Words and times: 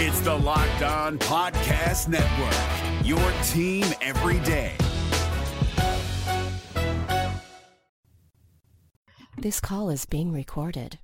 It's 0.00 0.20
the 0.20 0.32
Locked 0.32 0.82
On 0.82 1.18
Podcast 1.18 2.06
Network, 2.06 3.04
your 3.04 3.18
team 3.48 3.84
every 4.00 4.38
day. 4.46 4.76
This 9.36 9.58
call 9.58 9.90
is 9.90 10.04
being 10.04 10.30
recorded. 10.30 11.00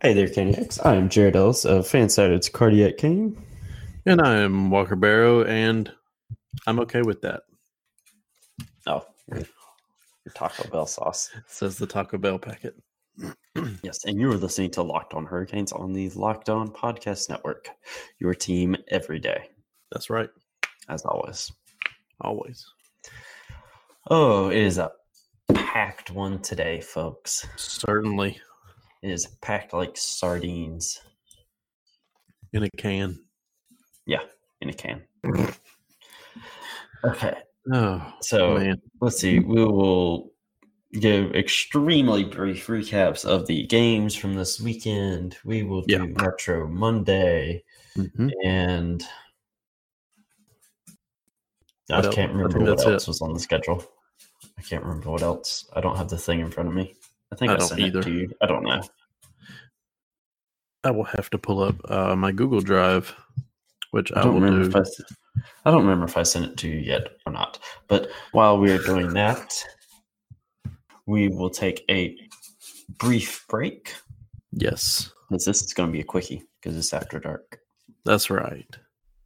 Hey 0.00 0.14
there, 0.14 0.28
Caniacs. 0.28 0.78
I'm 0.86 1.08
Jared 1.08 1.34
Ellis 1.34 1.64
of 1.64 1.88
Fansided's 1.88 2.48
Cardiac 2.48 2.98
Cane. 2.98 3.36
And 4.06 4.20
I'm 4.20 4.70
Walker 4.70 4.94
Barrow, 4.94 5.42
and 5.42 5.92
I'm 6.68 6.78
okay 6.78 7.02
with 7.02 7.22
that. 7.22 7.42
Oh, 8.86 9.04
your 9.26 9.42
Taco 10.36 10.68
Bell 10.68 10.86
sauce. 10.86 11.30
Says 11.48 11.78
the 11.78 11.86
Taco 11.88 12.16
Bell 12.16 12.38
packet. 12.38 12.76
Yes, 13.82 14.04
and 14.04 14.18
you 14.20 14.30
are 14.30 14.36
listening 14.36 14.70
to 14.72 14.82
Locked 14.82 15.14
On 15.14 15.24
Hurricanes 15.26 15.72
on 15.72 15.92
the 15.92 16.08
Locked 16.10 16.48
On 16.48 16.68
Podcast 16.68 17.28
Network, 17.28 17.68
your 18.18 18.34
team 18.34 18.76
every 18.88 19.18
day, 19.18 19.48
That's 19.92 20.10
right. 20.10 20.28
as 20.88 21.02
always. 21.04 21.50
Always. 22.20 22.64
Oh, 24.10 24.48
it 24.48 24.58
is 24.58 24.78
a 24.78 24.90
packed 25.54 26.10
one 26.10 26.40
today, 26.40 26.80
folks. 26.80 27.46
Certainly 27.56 28.40
It 29.02 29.10
is 29.10 29.26
packed 29.42 29.72
like 29.72 29.96
sardines. 29.96 31.00
in 32.52 32.62
a 32.64 32.70
can. 32.78 33.18
Yeah, 34.06 34.22
in 34.60 34.70
a 34.70 34.72
can. 34.72 35.02
okay, 37.04 37.34
Oh, 37.72 38.12
so 38.22 38.54
man. 38.54 38.80
let's 39.00 39.18
see. 39.18 39.40
We 39.40 39.62
will 39.64 40.32
give 40.94 41.34
extremely 41.34 42.24
brief 42.24 42.66
recaps 42.66 43.24
of 43.24 43.46
the 43.46 43.66
games 43.66 44.14
from 44.14 44.34
this 44.34 44.60
weekend. 44.60 45.36
We 45.44 45.62
will 45.62 45.82
do 45.82 45.94
Yeah. 45.94 46.04
Metro 46.22 46.66
Monday 46.66 47.62
Mhm. 47.96 48.32
and 48.44 49.04
I 51.90 51.96
else? 52.04 52.14
can't 52.14 52.32
remember 52.32 52.58
think 52.58 52.68
what 52.70 52.86
else 52.86 53.04
it. 53.04 53.08
was 53.08 53.20
on 53.22 53.32
the 53.34 53.40
schedule. 53.40 53.84
I 54.58 54.62
can't 54.62 54.82
remember 54.84 55.10
what 55.10 55.22
else. 55.22 55.68
I 55.74 55.80
don't 55.80 55.96
have 55.96 56.08
the 56.08 56.18
thing 56.18 56.40
in 56.40 56.50
front 56.50 56.68
of 56.68 56.74
me. 56.74 56.94
I 57.32 57.36
think 57.36 57.50
I 57.52 57.56
I, 57.56 57.58
sent 57.58 57.80
either. 57.80 58.00
it 58.00 58.02
to 58.04 58.12
you. 58.12 58.30
I 58.40 58.46
don't 58.46 58.62
know. 58.64 58.80
I 60.84 60.90
will 60.90 61.04
have 61.04 61.28
to 61.30 61.38
pull 61.38 61.62
up 61.62 61.76
uh, 61.90 62.14
my 62.16 62.32
Google 62.32 62.60
Drive, 62.60 63.14
which 63.90 64.12
I 64.12 64.20
I, 64.20 64.24
don't 64.24 64.34
will 64.34 64.40
remember 64.40 64.68
do. 64.70 64.78
if 64.78 64.86
I, 65.36 65.40
I 65.66 65.70
don't 65.70 65.82
remember 65.82 66.06
if 66.06 66.16
I 66.16 66.22
sent 66.22 66.46
it 66.46 66.56
to 66.58 66.68
you 66.68 66.78
yet 66.78 67.08
or 67.26 67.32
not. 67.32 67.58
But 67.88 68.10
while 68.32 68.58
we're 68.58 68.78
doing 68.78 69.12
that, 69.14 69.52
we 71.08 71.28
will 71.28 71.48
take 71.50 71.84
a 71.90 72.14
brief 72.98 73.46
break. 73.48 73.94
Yes, 74.52 75.10
Because 75.28 75.46
this 75.46 75.62
is 75.62 75.72
going 75.72 75.88
to 75.88 75.92
be 75.92 76.00
a 76.00 76.04
quickie 76.04 76.42
because 76.60 76.76
it's 76.76 76.92
after 76.92 77.18
dark. 77.18 77.58
that's 78.04 78.28
right. 78.30 78.68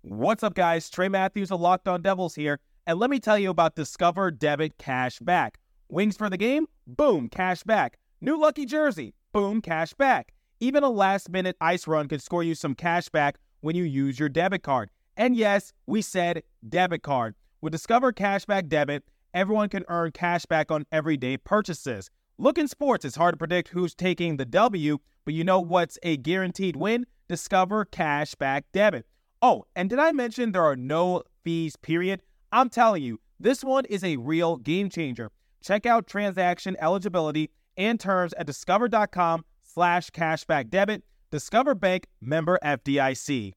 What's 0.03 0.43
up, 0.43 0.55
guys? 0.55 0.89
Trey 0.89 1.09
Matthews 1.09 1.51
of 1.51 1.61
Locked 1.61 1.89
On 1.89 2.01
Devils 2.01 2.35
here, 2.37 2.61
and 2.87 2.99
let 2.99 3.11
me 3.11 3.19
tell 3.21 3.39
you 3.39 3.51
about 3.51 3.75
Discover 3.75 4.31
Debit 4.33 4.79
Cash 4.79 5.19
Back. 5.21 5.59
Wings 5.89 6.17
for 6.17 6.31
the 6.31 6.37
game? 6.37 6.67
Boom, 6.87 7.29
cash 7.29 7.63
back. 7.65 7.99
New 8.21 8.41
lucky 8.41 8.65
jersey? 8.65 9.15
Boom, 9.33 9.61
cash 9.61 9.93
back. 9.95 10.33
Even 10.61 10.83
a 10.85 10.89
last 10.89 11.31
minute 11.31 11.57
ice 11.61 11.87
run 11.87 12.09
could 12.09 12.23
score 12.23 12.43
you 12.43 12.55
some 12.55 12.75
cash 12.75 13.09
back 13.09 13.39
when 13.61 13.75
you 13.77 13.83
use 13.85 14.19
your 14.19 14.29
debit 14.29 14.63
card. 14.63 14.91
And 15.17 15.37
yes, 15.37 15.73
we 15.87 16.01
said 16.03 16.43
debit 16.69 17.03
card. 17.03 17.35
With 17.61 17.73
Discover 17.73 18.13
Cashback 18.15 18.69
Debit, 18.69 19.05
everyone 19.35 19.69
can 19.69 19.85
earn 19.89 20.13
cash 20.13 20.47
back 20.47 20.71
on 20.71 20.87
everyday 20.93 21.37
purchases. 21.37 22.11
Look 22.39 22.59
in 22.59 22.69
sports, 22.69 23.05
it's 23.05 23.17
hard 23.17 23.35
to 23.35 23.39
predict 23.39 23.69
who's 23.69 23.95
taking 23.95 24.37
the 24.37 24.45
W, 24.45 24.99
but 25.25 25.35
you 25.35 25.45
know 25.45 25.61
what's 25.61 25.99
a 26.03 26.17
guaranteed 26.17 26.77
win? 26.77 27.07
Discover 27.29 27.87
Cashback 27.87 28.63
Debit. 28.73 29.07
Oh, 29.41 29.65
and 29.77 29.91
did 29.91 29.99
I 29.99 30.13
mention 30.13 30.53
there 30.53 30.65
are 30.65 30.77
no 30.77 31.23
fees, 31.45 31.77
period? 31.77 32.23
I'm 32.51 32.69
telling 32.69 33.03
you, 33.03 33.21
this 33.39 33.65
one 33.65 33.85
is 33.87 34.05
a 34.05 34.17
real 34.17 34.57
game 34.57 34.89
changer. 34.89 35.31
Check 35.63 35.87
out 35.87 36.07
transaction 36.07 36.77
eligibility 36.81 37.51
and 37.77 37.99
terms 37.99 38.33
at 38.35 38.47
discover.com 38.47 39.45
slash 39.63 40.11
cashback 40.11 40.71
debit. 40.71 41.05
Discover 41.31 41.77
Bank 41.77 42.07
member 42.21 42.59
FDIC. 42.63 43.55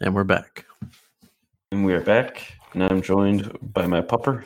And 0.00 0.14
we're 0.14 0.24
back. 0.24 0.65
And 1.72 1.84
we 1.84 1.94
are 1.94 2.00
back. 2.00 2.52
And 2.74 2.82
I'm 2.84 3.02
joined 3.02 3.58
by 3.60 3.86
my 3.86 4.00
pupper. 4.00 4.44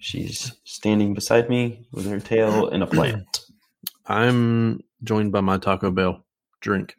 She's 0.00 0.52
standing 0.64 1.14
beside 1.14 1.48
me 1.48 1.86
with 1.92 2.06
her 2.06 2.18
tail 2.18 2.68
in 2.68 2.82
a 2.82 2.86
plant. 2.88 3.44
I'm 4.06 4.80
joined 5.04 5.30
by 5.30 5.42
my 5.42 5.58
Taco 5.58 5.92
Bell 5.92 6.24
drink. 6.60 6.96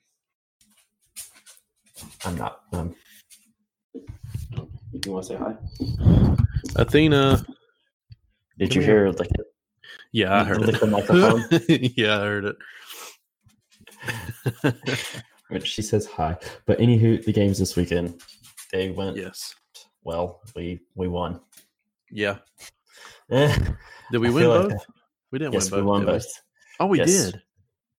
I'm 2.23 2.37
not. 2.37 2.61
Um, 2.71 2.95
you 3.93 5.11
want 5.11 5.25
to 5.25 5.33
say 5.33 5.37
hi? 5.37 5.55
Athena. 6.77 7.45
Did 8.57 8.73
you 8.73 8.81
hear 8.81 9.09
lick 9.09 9.31
it? 9.31 9.45
Yeah, 10.13 10.33
I 10.33 10.43
heard 10.45 10.61
it. 10.61 10.79
the 10.79 10.87
microphone? 10.87 11.43
yeah, 11.97 12.21
I 12.21 12.25
heard 12.25 12.55
it. 14.63 14.75
Which 15.49 15.67
she 15.67 15.81
says 15.81 16.05
hi. 16.05 16.37
But 16.65 16.79
anywho, 16.79 17.23
the 17.25 17.33
games 17.33 17.59
this 17.59 17.75
weekend, 17.75 18.21
they 18.71 18.91
went 18.91 19.17
yes. 19.17 19.55
well. 20.03 20.41
We 20.55 20.79
we 20.95 21.07
won. 21.07 21.41
Yeah. 22.11 22.37
Eh, 23.31 23.55
Did 24.11 24.17
we 24.21 24.29
I 24.29 24.31
win 24.31 24.43
feel 24.43 24.49
like 24.49 24.69
both? 24.69 24.85
we 25.31 25.37
didn't 25.37 25.53
yes, 25.53 25.69
win 25.69 25.81
we 25.81 25.81
both. 25.83 25.87
won 25.87 25.99
did 26.01 26.07
we? 26.07 26.13
both. 26.13 26.25
Oh, 26.79 26.85
we 26.87 26.97
Yes. 26.97 27.07
did. 27.31 27.41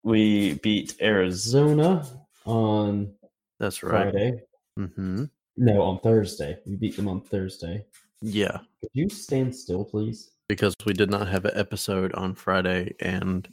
We 0.03 0.55
beat 0.55 0.97
Arizona 1.01 2.05
on 2.45 3.13
That's 3.61 3.85
right. 3.85 4.11
Friday. 4.11 4.41
hmm 4.77 5.25
No, 5.57 5.83
on 5.83 6.01
Thursday. 6.01 6.59
We 6.67 6.75
beat 6.75 6.97
them 6.97 7.07
on 7.07 7.21
Thursday. 7.21 7.85
Yeah, 8.23 8.59
Could 8.81 8.91
you 8.93 9.09
stand 9.09 9.55
still, 9.55 9.85
please? 9.85 10.31
because 10.49 10.75
we 10.85 10.93
did 10.95 11.11
not 11.11 11.29
have 11.29 11.45
an 11.45 11.53
episode 11.55 12.13
on 12.15 12.35
Friday, 12.35 12.93
and 12.99 13.49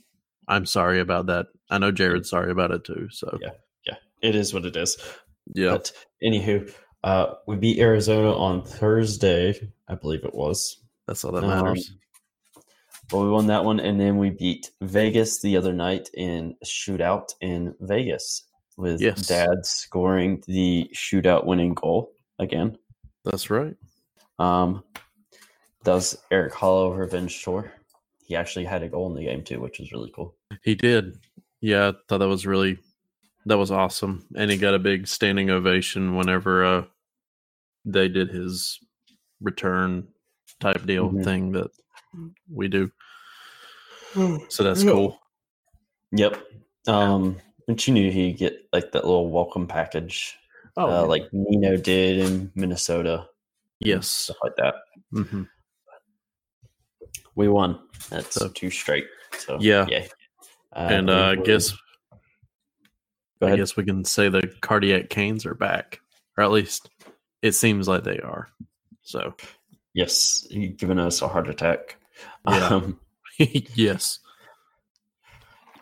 I'm 0.48 0.66
sorry 0.66 1.00
about 1.00 1.28
that. 1.28 1.46
I 1.70 1.78
know 1.78 1.92
Jared's 1.92 2.32
sorry 2.32 2.50
about 2.52 2.72
it 2.72 2.84
too. 2.86 3.08
So 3.12 3.38
yeah 3.40 3.52
Yeah. 3.86 3.96
It 4.24 4.34
is 4.36 4.52
what 4.52 4.66
it 4.66 4.76
is. 4.76 4.98
yeah, 5.54 5.72
But 5.74 5.92
anywho, 6.24 6.74
uh, 7.04 7.36
we 7.48 7.56
beat 7.56 7.80
Arizona 7.80 8.34
on 8.36 8.64
Thursday, 8.64 9.72
I 9.88 9.96
believe 9.96 10.24
it 10.24 10.34
was. 10.34 10.78
that's 11.08 11.24
all 11.24 11.32
that 11.34 11.44
Um, 11.44 11.50
matters. 11.50 11.94
But 13.10 13.20
we 13.20 13.30
won 13.30 13.48
that 13.48 13.64
one, 13.64 13.80
and 13.80 14.00
then 14.00 14.18
we 14.18 14.32
beat 14.32 14.72
Vegas 14.82 15.42
the 15.42 15.56
other 15.56 15.72
night 15.74 16.10
in 16.14 16.56
shootout 16.66 17.30
in 17.40 17.74
Vegas 17.80 18.44
with 18.76 19.00
Yes. 19.00 19.26
Dad 19.28 19.66
scoring 19.66 20.44
the 20.48 20.90
shootout 20.94 21.46
winning 21.46 21.74
goal 21.74 22.12
again. 22.40 22.78
that's 23.24 23.50
right. 23.50 23.76
Um, 24.40 24.84
that 25.84 25.94
was 25.94 26.18
Erik 26.32 26.54
Haula 26.54 26.98
revenge 26.98 27.42
tour. 27.44 27.72
He 28.26 28.36
actually 28.36 28.66
had 28.66 28.84
a 28.84 28.90
goal 28.90 29.08
in 29.08 29.16
the 29.16 29.24
game 29.24 29.44
too, 29.44 29.62
which 29.62 29.80
was 29.80 29.92
really 29.94 30.12
cool. 30.14 30.36
He 30.64 30.76
did. 30.76 31.18
Yeah, 31.62 31.90
I 31.90 31.94
thought 32.10 32.18
that 32.20 32.28
was 32.28 32.46
really 32.46 32.78
that 33.48 33.58
was 33.58 33.72
awesome, 33.72 34.26
and 34.36 34.52
he 34.52 34.58
got 34.58 34.74
a 34.76 34.80
big 34.80 35.08
standing 35.08 35.50
ovation 35.50 36.16
whenever 36.16 36.64
uh, 36.66 36.86
they 37.86 38.08
did 38.08 38.30
his 38.30 38.80
return 39.42 40.08
type 40.60 40.86
deal 40.86 41.10
Mhm. 41.10 41.24
thing 41.24 41.52
that 41.54 41.72
we 42.52 42.68
do. 42.68 42.92
So 44.50 44.64
that's 44.64 44.84
cool. 44.84 45.20
Yep. 46.12 46.42
Um, 46.88 47.38
and 47.68 47.86
you 47.88 47.94
knew 47.94 48.10
he'd 48.12 48.38
get 48.38 48.68
like 48.74 48.92
that 48.94 49.04
little 49.06 49.30
welcome 49.30 49.68
package, 49.68 50.36
Oh, 50.78 51.04
uh, 51.04 51.06
like 51.06 51.28
Nino 51.34 51.76
did 51.78 52.20
in 52.20 52.52
Minnesota, 52.56 53.28
yes. 53.80 54.08
stuff 54.08 54.38
like 54.42 54.56
that. 54.58 54.76
Mm-hmm. 55.14 55.44
We 57.36 57.48
won. 57.50 57.80
That's 58.10 58.36
So- 58.36 58.50
two 58.50 58.70
straight. 58.72 59.06
So 59.38 59.58
Yeah. 59.60 59.86
yeah. 59.90 60.08
Uh, 60.74 60.88
and 60.90 61.08
we 61.08 61.14
uh, 61.14 61.18
I 61.18 61.36
were- 61.36 61.44
guess 61.44 61.74
go 63.40 63.48
I 63.48 63.50
ahead. 63.50 63.60
guess 63.60 63.76
we 63.78 63.84
can 63.86 64.04
say 64.06 64.30
the 64.30 64.52
cardiac 64.62 65.10
canes 65.10 65.46
are 65.46 65.54
back, 65.56 66.00
or 66.38 66.44
at 66.44 66.52
least 66.52 66.90
it 67.42 67.54
seems 67.54 67.88
like 67.88 68.04
they 68.04 68.20
are. 68.20 68.50
So 69.04 69.34
yes, 69.94 70.46
you 70.50 70.70
giving 70.70 71.00
us 71.00 71.22
a 71.22 71.28
heart 71.28 71.50
attack. 71.50 71.98
Yeah. 72.48 72.68
Um, 72.68 73.00
yes, 73.38 74.20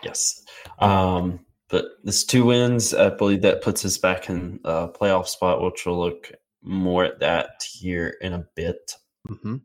yes. 0.03 0.43
Um, 0.79 1.39
but 1.69 1.85
this 2.03 2.23
two 2.25 2.45
wins, 2.45 2.93
I 2.93 3.09
believe 3.09 3.41
that 3.41 3.61
puts 3.61 3.83
us 3.85 3.97
back 3.97 4.29
in 4.29 4.59
a 4.63 4.87
playoff 4.87 5.27
spot, 5.27 5.61
which 5.61 5.85
we'll 5.85 5.99
look 5.99 6.31
more 6.61 7.03
at 7.05 7.19
that 7.19 7.63
here 7.71 8.15
in 8.21 8.33
a 8.33 8.45
bit. 8.55 8.93
hmm 9.27 9.57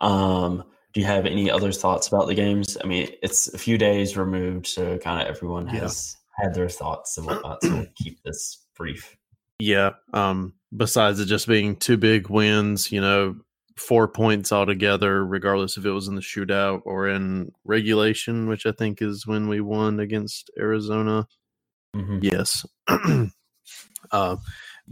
Um, 0.00 0.64
do 0.92 1.00
you 1.00 1.06
have 1.06 1.26
any 1.26 1.50
other 1.50 1.72
thoughts 1.72 2.08
about 2.08 2.28
the 2.28 2.34
games? 2.34 2.76
I 2.82 2.86
mean, 2.86 3.08
it's 3.22 3.52
a 3.52 3.58
few 3.58 3.76
days 3.78 4.16
removed, 4.16 4.66
so 4.66 4.98
kind 4.98 5.20
of 5.20 5.26
everyone 5.34 5.66
has 5.66 6.16
had 6.36 6.54
their 6.54 6.68
thoughts 6.68 7.16
and 7.16 7.26
whatnot. 7.26 7.62
So 7.62 7.70
we'll 7.74 7.86
keep 7.96 8.22
this 8.22 8.64
brief. 8.76 9.16
yeah. 9.58 9.90
Um, 10.12 10.54
besides 10.76 11.20
it 11.20 11.26
just 11.26 11.46
being 11.46 11.76
two 11.76 11.96
big 11.96 12.28
wins, 12.28 12.90
you 12.90 13.00
know, 13.00 13.36
four 13.76 14.06
points 14.08 14.52
altogether, 14.52 15.24
regardless 15.24 15.76
if 15.76 15.84
it 15.84 15.90
was 15.90 16.08
in 16.08 16.14
the 16.14 16.20
shootout 16.20 16.82
or 16.84 17.08
in 17.08 17.50
regulation, 17.64 18.48
which 18.48 18.66
I 18.66 18.72
think 18.72 19.02
is 19.02 19.26
when 19.26 19.48
we 19.48 19.60
won 19.60 20.00
against 20.00 20.50
Arizona. 20.58 21.26
Mhm. 21.96 22.22
Yes. 22.22 22.64
uh, 24.12 24.36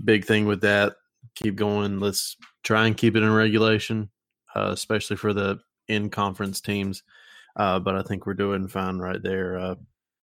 big 0.05 0.25
thing 0.25 0.47
with 0.47 0.61
that. 0.62 0.94
Keep 1.37 1.56
going. 1.56 2.00
Let's 2.00 2.37
try 2.62 2.87
and 2.87 2.97
keep 2.97 3.17
it 3.17 3.23
in 3.23 3.33
regulation, 3.33 4.11
uh, 4.55 4.71
especially 4.73 5.17
for 5.17 5.33
the 5.33 5.59
in 5.89 6.11
conference 6.11 6.61
teams. 6.61 7.03
Uh, 7.56 7.79
but 7.79 7.97
I 7.97 8.03
think 8.03 8.27
we're 8.27 8.35
doing 8.35 8.69
fine 8.69 8.99
right 8.99 9.23
there. 9.23 9.77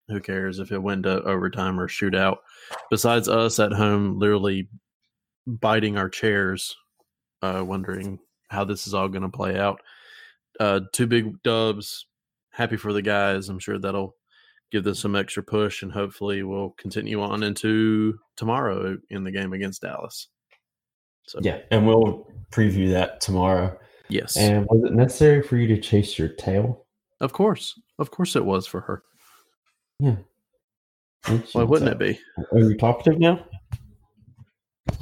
Who 0.09 0.21
cares 0.21 0.61
if 0.61 0.71
it 0.71 0.83
went 0.83 1.03
to 1.03 1.23
overtime 1.23 1.81
or 1.81 1.89
shootout? 1.89 2.37
Besides 2.91 3.29
us 3.29 3.59
at 3.59 3.73
home, 3.73 4.19
literally 4.19 4.69
biting 5.47 5.97
our 5.97 6.09
chairs, 6.09 6.77
uh, 7.43 7.65
wondering 7.67 8.19
how 8.49 8.65
this 8.65 8.87
is 8.87 8.95
all 8.95 9.09
going 9.09 9.23
to 9.23 9.29
play 9.29 9.59
out. 9.59 9.81
Uh, 10.61 10.81
two 10.93 11.07
big 11.07 11.43
dubs. 11.43 12.07
Happy 12.53 12.77
for 12.77 12.93
the 12.93 13.03
guys. 13.03 13.49
I'm 13.49 13.59
sure 13.59 13.79
that'll 13.79 14.15
give 14.71 14.85
them 14.85 14.95
some 14.95 15.17
extra 15.17 15.43
push, 15.43 15.83
and 15.83 15.93
hopefully 15.93 16.43
we'll 16.45 16.71
continue 16.79 17.21
on 17.21 17.43
into 17.43 18.19
tomorrow 18.37 18.97
in 19.11 19.25
the 19.25 19.31
game 19.33 19.53
against 19.53 19.83
Dallas. 19.83 20.29
So 21.27 21.41
Yeah, 21.43 21.59
and 21.73 21.87
we'll 21.87 22.31
preview 22.53 22.91
that 22.93 23.21
tomorrow. 23.21 23.77
yes, 24.09 24.37
And 24.37 24.67
was 24.71 24.85
it 24.89 24.95
necessary 24.95 25.43
for 25.43 25.57
you 25.57 25.67
to 25.69 25.81
chase 25.81 26.17
your 26.19 26.29
tail? 26.29 26.85
of 27.21 27.33
course, 27.33 27.81
of 27.99 28.11
course, 28.11 28.37
it 28.37 28.45
was 28.45 28.67
for 28.67 28.81
her. 28.83 29.03
Yeah. 29.99 30.17
Why 31.53 31.63
wouldn't 31.65 31.91
it 31.91 31.99
be? 31.99 32.19
Are 32.53 32.59
you 32.59 32.77
talkative 32.77 33.19
now? 33.19 33.45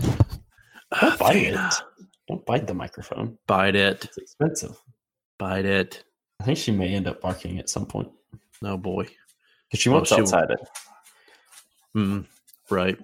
Don't 0.00 1.19
bite 1.19 1.37
Athena, 1.37 1.70
it. 1.73 2.05
Don't 2.29 2.46
bite 2.46 2.67
the 2.67 2.75
microphone. 2.75 3.37
Bite 3.46 3.75
it. 3.76 4.05
It's 4.05 4.17
expensive. 4.19 4.76
Bite 5.38 5.64
it. 5.67 6.05
I 6.41 6.44
think 6.44 6.58
she 6.58 6.70
may 6.73 6.94
end 6.94 7.06
up 7.08 7.20
barking 7.20 7.58
at 7.58 7.69
some 7.69 7.87
point 7.87 8.08
No 8.62 8.76
boy. 8.76 9.05
because 9.69 9.81
she 9.82 9.91
Oh, 9.91 9.94
wants 9.94 10.11
will. 10.11 10.20
outside 10.20 10.50
it. 10.50 10.61
Mm, 11.96 12.26
right. 12.70 12.99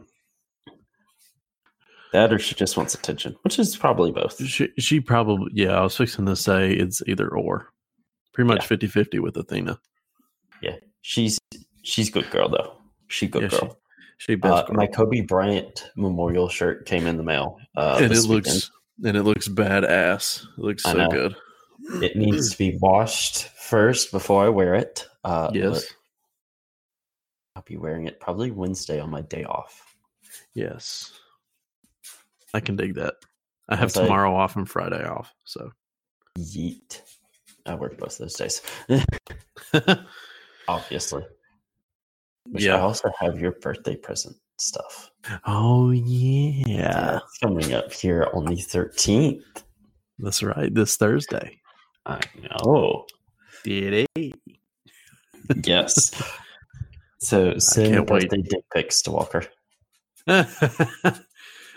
That 2.12 2.32
or 2.32 2.38
she 2.40 2.54
just 2.56 2.76
wants 2.76 2.94
attention, 2.94 3.36
which 3.42 3.58
is 3.58 3.76
probably 3.76 4.10
both. 4.10 4.44
She 4.44 4.68
she 4.78 4.98
probably 5.00 5.50
yeah. 5.54 5.78
I 5.78 5.82
was 5.82 5.96
fixing 5.96 6.26
to 6.26 6.34
say 6.36 6.72
it's 6.72 7.02
either 7.06 7.28
or. 7.28 7.68
Pretty 8.32 8.48
much 8.48 8.68
Yeah. 8.70 8.76
50-50 8.76 9.20
with 9.20 9.36
Athena. 9.36 9.78
Yeah. 10.62 10.76
She's 11.02 11.39
she's 11.82 12.10
good 12.10 12.30
girl 12.30 12.48
though. 12.48 12.76
She 13.08 13.26
good 13.26 13.42
Yeah, 13.42 13.48
girl. 13.58 13.78
She 14.18 14.34
Uh, 14.34 14.36
best 14.36 14.66
girl. 14.66 14.76
my 14.76 14.86
Kobe 14.86 15.20
Bryant 15.22 15.90
memorial 15.96 16.48
shirt 16.48 16.86
came 16.86 17.06
in 17.06 17.16
the 17.16 17.22
mail. 17.22 17.58
Uh, 17.76 17.94
and 17.96 18.06
it 18.06 18.08
this 18.10 18.26
looks 18.26 18.70
and 19.04 19.16
it 19.16 19.22
looks 19.22 19.48
badass. 19.48 20.42
It 20.44 20.58
looks 20.58 20.82
so 20.82 21.08
good. 21.08 21.34
It 22.02 22.16
needs 22.16 22.50
to 22.52 22.58
be 22.58 22.76
washed 22.80 23.44
first 23.48 24.12
before 24.12 24.44
I 24.44 24.48
wear 24.50 24.74
it. 24.74 25.08
Uh, 25.24 25.50
Yes. 25.54 25.86
I'll 27.56 27.62
be 27.62 27.76
wearing 27.78 28.06
it 28.06 28.20
probably 28.20 28.50
Wednesday 28.50 29.00
on 29.00 29.10
my 29.10 29.22
day 29.22 29.44
off. 29.44 29.94
Yes. 30.54 31.12
I 32.54 32.60
can 32.60 32.76
dig 32.76 32.94
that. 32.96 33.14
I 33.68 33.76
have 33.76 33.96
I- 33.96 34.02
tomorrow 34.02 34.34
off 34.36 34.56
and 34.56 34.68
Friday 34.68 35.02
off. 35.04 35.32
So 35.44 35.70
Yeet. 36.38 37.00
I 37.66 37.74
work 37.74 37.98
both 37.98 38.18
those 38.18 38.34
days, 38.34 38.62
obviously. 40.68 41.24
Which 42.50 42.64
Yeah. 42.64 42.76
I 42.76 42.80
also 42.80 43.10
have 43.18 43.40
your 43.40 43.52
birthday 43.52 43.96
present 43.96 44.36
stuff. 44.58 45.10
Oh 45.46 45.90
yeah. 45.90 47.18
It's 47.24 47.38
coming 47.38 47.72
up 47.72 47.92
here 47.92 48.28
on 48.34 48.44
the 48.46 48.56
13th. 48.56 49.42
That's 50.18 50.42
right. 50.42 50.72
This 50.74 50.96
Thursday. 50.96 51.58
I 52.06 52.20
know. 52.42 53.06
Did 53.64 54.08
it? 54.16 54.34
Yes. 55.64 56.12
So 57.22 57.58
send 57.58 57.94
can't 57.94 58.08
wait. 58.08 58.30
dick 58.30 58.64
pics 58.72 59.02
to 59.02 59.10
Walker. 59.10 59.44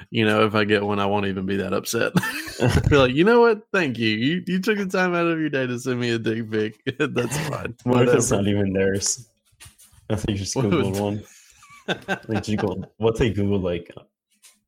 you 0.10 0.26
know, 0.26 0.46
if 0.46 0.56
I 0.56 0.64
get 0.64 0.84
one, 0.84 1.00
I 1.00 1.06
won't 1.06 1.26
even 1.26 1.46
be 1.46 1.58
that 1.58 1.74
upset. 1.74 2.14
be 2.90 2.96
like, 2.96 3.14
you 3.14 3.26
know 3.26 3.42
what? 3.42 3.64
Thank 3.74 3.98
you. 3.98 4.08
You 4.08 4.44
you 4.48 4.60
took 4.60 4.78
the 4.78 4.86
time 4.86 5.14
out 5.14 5.28
of 5.28 5.42
your 5.42 5.50
day 5.50 5.68
to 5.68 5.78
send 5.78 6.00
me 6.00 6.12
a 6.12 6.18
dick 6.18 6.50
pic. 6.50 6.82
That's 6.98 7.38
fine. 7.50 7.76
What 7.84 8.08
if 8.08 8.16
it's 8.16 8.32
not 8.32 8.48
even 8.48 8.72
theirs? 8.72 9.28
I 10.14 10.16
think 10.18 10.38
you 10.38 10.44
just 10.46 10.56
Googled 10.58 11.00
one. 11.00 11.24
Like 12.30 12.48
you 12.48 12.58
Googled, 12.58 12.86
what 12.98 13.18
they 13.20 13.30
Google 13.32 13.60
like? 13.60 13.92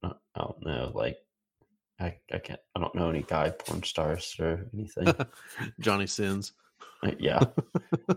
uh, 0.04 0.10
I 0.36 0.40
don't 0.42 0.66
know. 0.66 0.92
Like, 0.94 1.18
I 2.00 2.18
I 2.34 2.40
can't. 2.40 2.60
I 2.76 2.82
don't 2.82 2.94
know 2.94 3.10
any 3.10 3.22
guy 3.24 3.52
porn 3.52 3.84
stars 3.84 4.36
or 4.40 4.68
anything. 4.74 5.08
Johnny 5.80 6.08
sins. 6.08 6.52
Yeah, 7.04 7.14
yeah, 7.20 7.44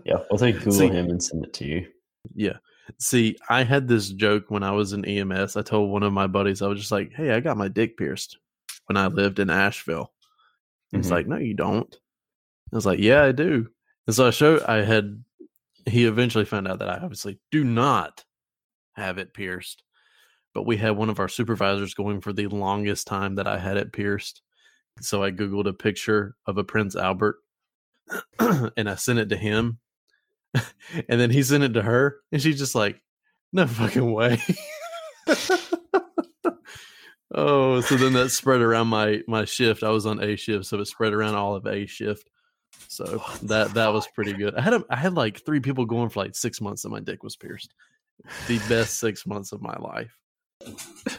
yeah. 0.03 0.17
What 0.27 0.41
they 0.41 0.51
Google 0.51 0.71
See- 0.73 0.87
him 0.89 1.09
and 1.09 1.23
send 1.23 1.45
it 1.45 1.53
to 1.53 1.65
you. 1.65 1.87
Yeah. 2.35 2.57
See, 2.99 3.37
I 3.49 3.63
had 3.63 3.87
this 3.87 4.09
joke 4.09 4.45
when 4.49 4.63
I 4.63 4.71
was 4.71 4.91
in 4.93 5.05
EMS. 5.05 5.55
I 5.55 5.61
told 5.61 5.91
one 5.91 6.03
of 6.03 6.11
my 6.11 6.27
buddies, 6.27 6.61
I 6.61 6.67
was 6.67 6.79
just 6.79 6.91
like, 6.91 7.13
hey, 7.13 7.31
I 7.31 7.39
got 7.39 7.55
my 7.55 7.67
dick 7.69 7.95
pierced 7.97 8.37
when 8.87 8.97
I 8.97 9.07
lived 9.07 9.39
in 9.39 9.49
Asheville. 9.49 10.11
He's 10.91 11.07
Mhm. 11.07 11.11
like, 11.11 11.27
no, 11.27 11.37
you 11.37 11.53
don't. 11.53 11.95
I 12.73 12.75
was 12.75 12.85
like, 12.87 12.99
yeah, 12.99 13.23
I 13.23 13.31
do. 13.31 13.67
And 14.07 14.15
so 14.15 14.27
I 14.27 14.31
showed, 14.31 14.63
I 14.63 14.83
had, 14.83 15.23
he 15.89 16.05
eventually 16.05 16.45
found 16.45 16.67
out 16.67 16.79
that 16.79 16.89
I 16.89 16.97
obviously 16.97 17.39
do 17.51 17.63
not 17.63 18.23
have 18.93 19.17
it 19.17 19.33
pierced. 19.33 19.83
But 20.53 20.65
we 20.65 20.77
had 20.77 20.97
one 20.97 21.09
of 21.09 21.19
our 21.19 21.27
supervisors 21.27 21.93
going 21.93 22.21
for 22.21 22.33
the 22.33 22.47
longest 22.47 23.07
time 23.07 23.35
that 23.35 23.47
I 23.47 23.59
had 23.59 23.77
it 23.77 23.93
pierced. 23.93 24.41
So 24.99 25.23
I 25.23 25.31
Googled 25.31 25.67
a 25.67 25.73
picture 25.73 26.35
of 26.45 26.57
a 26.57 26.63
Prince 26.63 26.95
Albert 26.95 27.37
and 28.39 28.89
I 28.89 28.95
sent 28.95 29.19
it 29.19 29.29
to 29.29 29.37
him. 29.37 29.79
and 30.53 31.21
then 31.21 31.29
he 31.29 31.43
sent 31.43 31.63
it 31.63 31.73
to 31.73 31.81
her. 31.81 32.17
And 32.31 32.41
she's 32.41 32.57
just 32.57 32.75
like, 32.75 33.01
no 33.53 33.67
fucking 33.67 34.11
way. 34.11 34.41
oh, 37.33 37.81
so 37.81 37.95
then 37.95 38.13
that 38.13 38.29
spread 38.31 38.61
around 38.61 38.87
my 38.87 39.21
my 39.27 39.45
shift. 39.45 39.83
I 39.83 39.89
was 39.89 40.05
on 40.05 40.21
A 40.21 40.35
shift, 40.35 40.65
so 40.65 40.79
it 40.79 40.85
spread 40.85 41.13
around 41.13 41.35
all 41.35 41.55
of 41.55 41.65
A 41.65 41.85
shift. 41.85 42.29
So 42.87 43.23
that 43.43 43.73
that 43.73 43.93
was 43.93 44.07
pretty 44.07 44.33
good. 44.33 44.55
I 44.55 44.61
had 44.61 44.73
a, 44.73 44.83
I 44.89 44.95
had 44.95 45.13
like 45.13 45.43
three 45.45 45.59
people 45.59 45.85
going 45.85 46.09
for 46.09 46.21
like 46.21 46.35
six 46.35 46.61
months 46.61 46.83
that 46.83 46.89
my 46.89 46.99
dick 46.99 47.23
was 47.23 47.35
pierced. 47.35 47.73
The 48.47 48.59
best 48.69 48.99
six 48.99 49.25
months 49.25 49.51
of 49.51 49.61
my 49.61 49.75
life. 49.75 50.15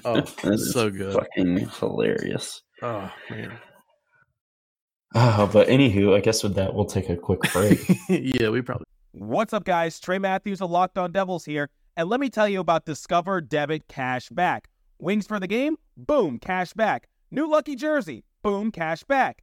Oh, 0.04 0.20
That 0.20 0.52
is 0.54 0.72
so 0.72 0.90
good. 0.90 1.14
Fucking 1.14 1.68
hilarious. 1.78 2.62
Oh 2.82 3.10
man. 3.30 3.58
Uh, 5.14 5.46
but 5.46 5.66
anywho, 5.68 6.16
I 6.16 6.20
guess 6.20 6.42
with 6.42 6.54
that, 6.54 6.72
we'll 6.72 6.84
take 6.84 7.08
a 7.08 7.16
quick 7.16 7.40
break. 7.52 7.80
yeah, 8.08 8.48
we 8.48 8.62
probably 8.62 8.86
What's 9.12 9.52
up, 9.52 9.64
guys? 9.64 9.98
Trey 9.98 10.18
Matthews 10.18 10.60
of 10.60 10.70
Locked 10.70 10.96
On 10.96 11.10
Devils 11.10 11.44
here, 11.44 11.68
and 11.96 12.08
let 12.08 12.20
me 12.20 12.30
tell 12.30 12.48
you 12.48 12.60
about 12.60 12.84
Discover 12.84 13.40
Debit 13.40 13.88
Cash 13.88 14.28
Back. 14.28 14.68
Wings 15.00 15.26
for 15.26 15.40
the 15.40 15.48
game? 15.48 15.76
Boom, 15.96 16.38
cash 16.38 16.74
back. 16.74 17.08
New 17.30 17.50
lucky 17.50 17.74
jersey? 17.74 18.24
Boom, 18.42 18.70
cash 18.70 19.02
back. 19.02 19.42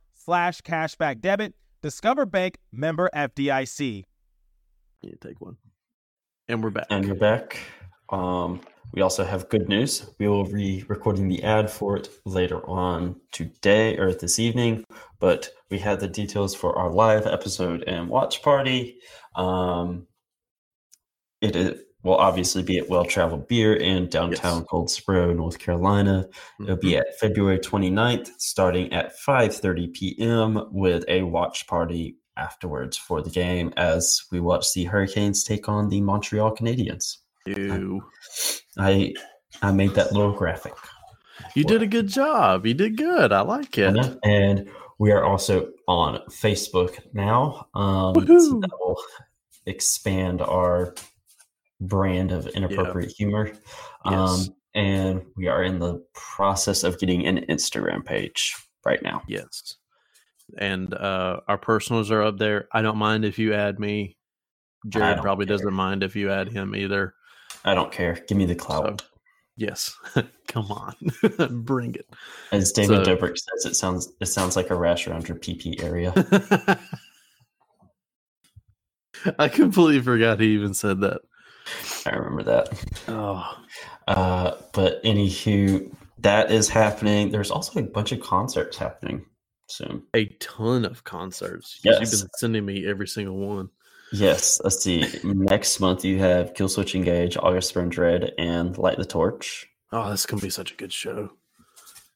slash 0.23 0.61
cashback 0.61 1.21
debit. 1.21 1.53
Discover 1.81 2.27
Bank 2.27 2.57
member 2.71 3.09
FDIC. 3.13 4.05
need 5.03 5.11
to 5.19 5.27
take 5.27 5.41
one. 5.41 5.57
And 6.47 6.63
we're 6.63 6.69
back. 6.69 6.87
and 6.89 7.05
you're 7.05 7.15
back. 7.15 7.59
Um, 8.09 8.61
we 8.93 9.01
also 9.01 9.23
have 9.23 9.49
good 9.49 9.69
news. 9.69 10.09
We 10.19 10.27
will 10.27 10.43
be 10.43 10.83
recording 10.89 11.29
the 11.29 11.41
ad 11.43 11.71
for 11.71 11.95
it 11.95 12.09
later 12.25 12.65
on 12.69 13.15
today 13.31 13.97
or 13.97 14.13
this 14.13 14.37
evening, 14.37 14.83
but 15.19 15.49
we 15.69 15.79
had 15.79 16.01
the 16.01 16.09
details 16.09 16.53
for 16.53 16.77
our 16.77 16.91
live 16.91 17.25
episode 17.25 17.83
and 17.87 18.09
watch 18.09 18.41
party. 18.43 18.99
Um, 19.35 20.07
it 21.39 21.55
is, 21.55 21.81
will 22.03 22.15
obviously 22.15 22.63
be 22.63 22.77
at 22.77 22.89
Well 22.89 23.05
Traveled 23.05 23.47
Beer 23.47 23.75
in 23.75 24.07
downtown 24.09 24.65
Goldsboro, 24.69 25.33
North 25.33 25.59
Carolina. 25.59 26.27
It'll 26.61 26.75
be 26.77 26.97
at 26.97 27.17
February 27.19 27.59
29th, 27.59 28.29
starting 28.37 28.91
at 28.93 29.13
5:30 29.19 29.93
p.m. 29.93 30.67
with 30.71 31.05
a 31.07 31.23
watch 31.23 31.67
party 31.67 32.17
afterwards 32.37 32.97
for 32.97 33.21
the 33.21 33.29
game 33.29 33.73
as 33.77 34.23
we 34.31 34.39
watch 34.39 34.73
the 34.73 34.85
Hurricanes 34.85 35.43
take 35.43 35.69
on 35.69 35.89
the 35.89 36.01
Montreal 36.01 36.55
Canadiens. 36.55 37.17
Ew. 37.45 38.03
I 38.77 39.13
I 39.61 39.71
made 39.71 39.91
that 39.91 40.13
little 40.13 40.33
graphic. 40.33 40.73
You 41.55 41.63
did 41.63 41.81
a 41.81 41.87
good 41.87 42.07
job. 42.07 42.65
You 42.65 42.73
did 42.73 42.97
good. 42.97 43.31
I 43.31 43.41
like 43.41 43.77
it. 43.77 43.95
And 44.23 44.69
we 44.99 45.11
are 45.11 45.23
also 45.23 45.71
on 45.87 46.19
Facebook 46.29 46.99
now. 47.13 47.67
Um, 47.73 48.13
so 48.15 48.59
that 48.59 48.69
will 48.79 49.01
expand 49.65 50.41
our 50.41 50.93
brand 51.81 52.31
of 52.31 52.47
inappropriate 52.47 53.11
humor. 53.11 53.51
Um, 54.05 54.13
Yes. 54.13 54.49
and 54.75 55.21
we 55.35 55.47
are 55.47 55.63
in 55.63 55.79
the 55.79 56.03
process 56.13 56.83
of 56.83 56.97
getting 56.99 57.27
an 57.27 57.45
Instagram 57.49 58.05
page 58.05 58.55
right 58.85 59.01
now. 59.03 59.21
Yes. 59.27 59.75
And 60.57 60.93
uh, 60.93 61.41
our 61.47 61.57
personals 61.57 62.11
are 62.11 62.21
up 62.21 62.37
there. 62.37 62.67
I 62.71 62.81
don't 62.81 62.97
mind 62.97 63.25
if 63.25 63.37
you 63.39 63.53
add 63.53 63.79
me. 63.79 64.17
Jared 64.89 65.21
probably 65.21 65.45
care. 65.45 65.57
doesn't 65.57 65.73
mind 65.73 66.03
if 66.03 66.15
you 66.15 66.31
add 66.31 66.49
him 66.49 66.75
either. 66.75 67.13
I 67.65 67.73
don't 67.75 67.91
care. 67.91 68.23
Give 68.27 68.37
me 68.37 68.45
the 68.45 68.55
clout. 68.55 69.01
So, 69.01 69.07
yes. 69.57 69.95
Come 70.47 70.71
on. 70.71 70.95
Bring 71.63 71.95
it. 71.95 72.09
As 72.51 72.71
David 72.71 73.05
so- 73.05 73.15
Dobrik 73.15 73.37
says, 73.37 73.65
it 73.65 73.75
sounds 73.75 74.11
it 74.19 74.25
sounds 74.25 74.55
like 74.55 74.69
a 74.69 74.75
rash 74.75 75.07
around 75.07 75.27
your 75.29 75.37
PP 75.37 75.81
area. 75.83 76.13
I 79.39 79.47
completely 79.49 80.01
forgot 80.01 80.39
he 80.39 80.47
even 80.53 80.73
said 80.73 81.01
that. 81.01 81.21
I 82.05 82.11
remember 82.11 82.43
that. 82.43 82.69
Oh, 83.07 83.57
Uh, 84.07 84.55
but 84.73 85.01
anywho, 85.03 85.93
that 86.19 86.51
is 86.51 86.67
happening. 86.69 87.31
There's 87.31 87.51
also 87.51 87.79
a 87.79 87.83
bunch 87.83 88.11
of 88.11 88.19
concerts 88.21 88.77
happening 88.77 89.25
soon. 89.67 90.03
a 90.15 90.25
ton 90.39 90.83
of 90.85 91.03
concerts. 91.03 91.79
Yes. 91.83 91.99
You've 92.11 92.21
been 92.21 92.29
sending 92.37 92.65
me 92.65 92.85
every 92.87 93.07
single 93.07 93.37
one. 93.37 93.69
Yes, 94.11 94.59
let's 94.63 94.83
see. 94.83 95.05
Next 95.23 95.79
month 95.79 96.03
you 96.03 96.19
have 96.19 96.53
Kill 96.53 96.67
Killswitch 96.67 96.95
Engage, 96.95 97.37
August 97.37 97.73
Burns 97.73 97.97
Red, 97.97 98.33
and 98.37 98.77
Light 98.77 98.97
the 98.97 99.05
Torch. 99.05 99.67
Oh, 99.93 100.09
this 100.11 100.21
is 100.21 100.25
gonna 100.25 100.41
be 100.41 100.49
such 100.49 100.73
a 100.73 100.75
good 100.75 100.91
show. 100.91 101.29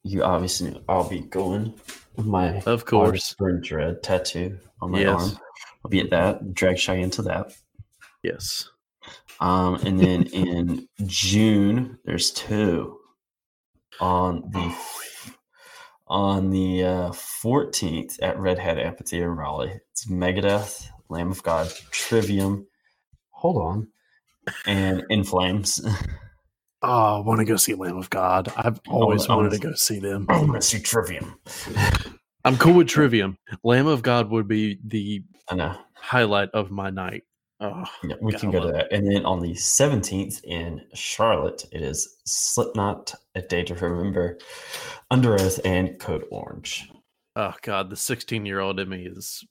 You 0.04 0.24
obviously 0.24 0.72
know 0.72 0.82
I'll 0.90 1.08
be 1.08 1.22
going 1.22 1.74
with 2.18 2.26
my 2.26 2.60
Of 2.66 2.86
course. 2.86 3.08
August 3.10 3.38
Burns 3.38 3.72
Red 3.72 4.04
tattoo 4.04 4.60
on 4.82 4.92
my 4.92 5.00
Yes. 5.02 5.22
arm. 5.22 5.40
I'll 5.86 5.90
be 5.90 6.02
at 6.02 6.10
that. 6.10 6.54
Drag 6.54 6.78
Shy 6.78 6.96
into 6.96 7.22
that. 7.24 7.54
Yes. 8.24 8.70
Um, 9.40 9.76
and 9.86 10.00
then 10.00 10.24
in 10.34 10.88
June, 11.06 12.00
there's 12.06 12.32
two 12.32 12.98
on 14.00 14.42
the 14.52 14.76
on 16.08 16.52
the 16.52 16.84
uh, 16.84 17.10
14th 17.10 18.20
at 18.22 18.38
Red 18.38 18.60
Hat 18.60 18.78
Amphitheater 18.78 19.32
in 19.32 19.38
Raleigh. 19.38 19.80
It's 19.92 20.06
Megadeth, 20.06 20.86
Lamb 21.10 21.32
of 21.32 21.42
God, 21.44 21.72
Trivium. 21.92 22.68
Hold 23.32 23.58
on, 23.58 23.88
and 24.66 25.04
In 25.10 25.24
Flames. 25.24 25.82
Oh, 26.82 27.18
I 27.18 27.20
want 27.26 27.40
to 27.40 27.46
go 27.46 27.56
see 27.58 27.74
Lamb 27.74 27.98
of 27.98 28.10
God. 28.10 28.52
I've 28.56 28.80
always 28.88 29.28
I 29.28 29.36
wanted 29.36 29.50
wanna- 29.54 29.60
go 29.60 29.74
see 29.74 30.00
them. 30.00 30.28
I'm 30.30 30.48
gonna 30.48 30.62
see 30.62 30.80
Trivium. 30.80 31.40
I'm 32.44 32.58
cool 32.58 32.74
with 32.76 32.88
Trivium. 32.88 33.38
Lamb 33.64 33.88
of 33.88 34.04
God 34.04 34.30
would 34.30 34.48
be 34.48 34.78
the 34.86 35.24
I 35.50 35.78
highlight 35.96 36.50
of 36.54 36.70
my 36.70 36.92
night. 36.92 37.24
Oh, 37.62 37.86
Yeah, 38.04 38.16
we 38.22 38.34
God, 38.34 38.42
can 38.42 38.52
go 38.52 38.60
to 38.60 38.72
that. 38.74 38.92
And 38.92 39.10
then 39.10 39.26
on 39.26 39.40
the 39.40 39.54
17th 39.54 40.44
in 40.44 40.82
Charlotte, 40.94 41.66
it 41.72 41.82
is 41.82 42.18
Slipknot, 42.26 43.16
A 43.36 43.42
Day 43.42 43.64
to 43.64 43.76
Remember, 43.76 44.38
Underoath, 45.12 45.60
and 45.64 45.98
Code 46.00 46.26
Orange. 46.32 46.90
oh 47.38 47.54
God, 47.62 47.90
the 47.90 47.96
16 47.96 48.46
year 48.46 48.60
old 48.60 48.80
in 48.80 48.90
me 48.90 49.06
is 49.06 49.44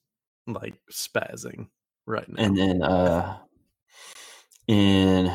like 0.46 0.74
spazzing 0.92 1.68
right 2.06 2.28
now. 2.28 2.42
And 2.44 2.56
then 2.56 2.82
uh 2.82 3.38
in 4.68 5.34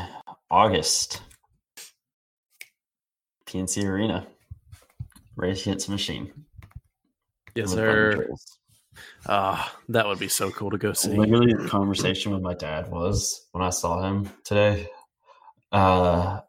August, 0.50 1.22
PNC 3.46 3.84
Arena, 3.84 4.26
Rage 5.36 5.62
Against 5.62 5.88
Machine. 5.88 6.32
yes, 7.54 7.70
sir. 7.70 8.28
Ah, 9.26 9.76
that 9.88 10.06
would 10.06 10.18
be 10.18 10.28
so 10.28 10.50
cool 10.50 10.70
to 10.70 10.78
go 10.78 10.92
see. 10.92 11.10
Literally, 11.10 11.52
the 11.54 11.68
conversation 11.68 12.32
with 12.32 12.42
my 12.42 12.54
dad 12.54 12.90
was 12.90 13.46
when 13.52 13.62
I 13.64 13.70
saw 13.70 14.02
him 14.02 14.28
today. 14.44 14.88
Uh, 15.72 16.40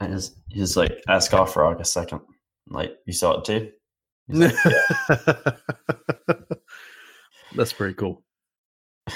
and 0.00 0.12
he's, 0.12 0.34
he's 0.48 0.76
like, 0.76 0.92
ask 1.08 1.32
off 1.34 1.52
for 1.52 1.64
August 1.64 1.94
2nd. 1.96 2.12
I'm 2.14 2.20
Like, 2.68 2.92
you 3.06 3.12
saw 3.12 3.38
it 3.38 3.44
too? 3.44 3.70
Like, 4.28 4.54
That's 7.54 7.72
pretty 7.72 7.94
cool. 7.94 8.22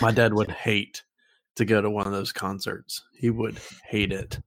My 0.02 0.10
dad 0.10 0.34
would 0.34 0.50
hate 0.50 1.02
to 1.56 1.64
go 1.64 1.80
to 1.80 1.88
one 1.88 2.06
of 2.06 2.12
those 2.12 2.32
concerts. 2.32 3.02
He 3.14 3.30
would 3.30 3.58
hate 3.88 4.12
it. 4.12 4.38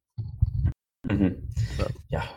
Mhm. 1.08 1.42
So- 1.78 1.90
Yeah. 2.10 2.28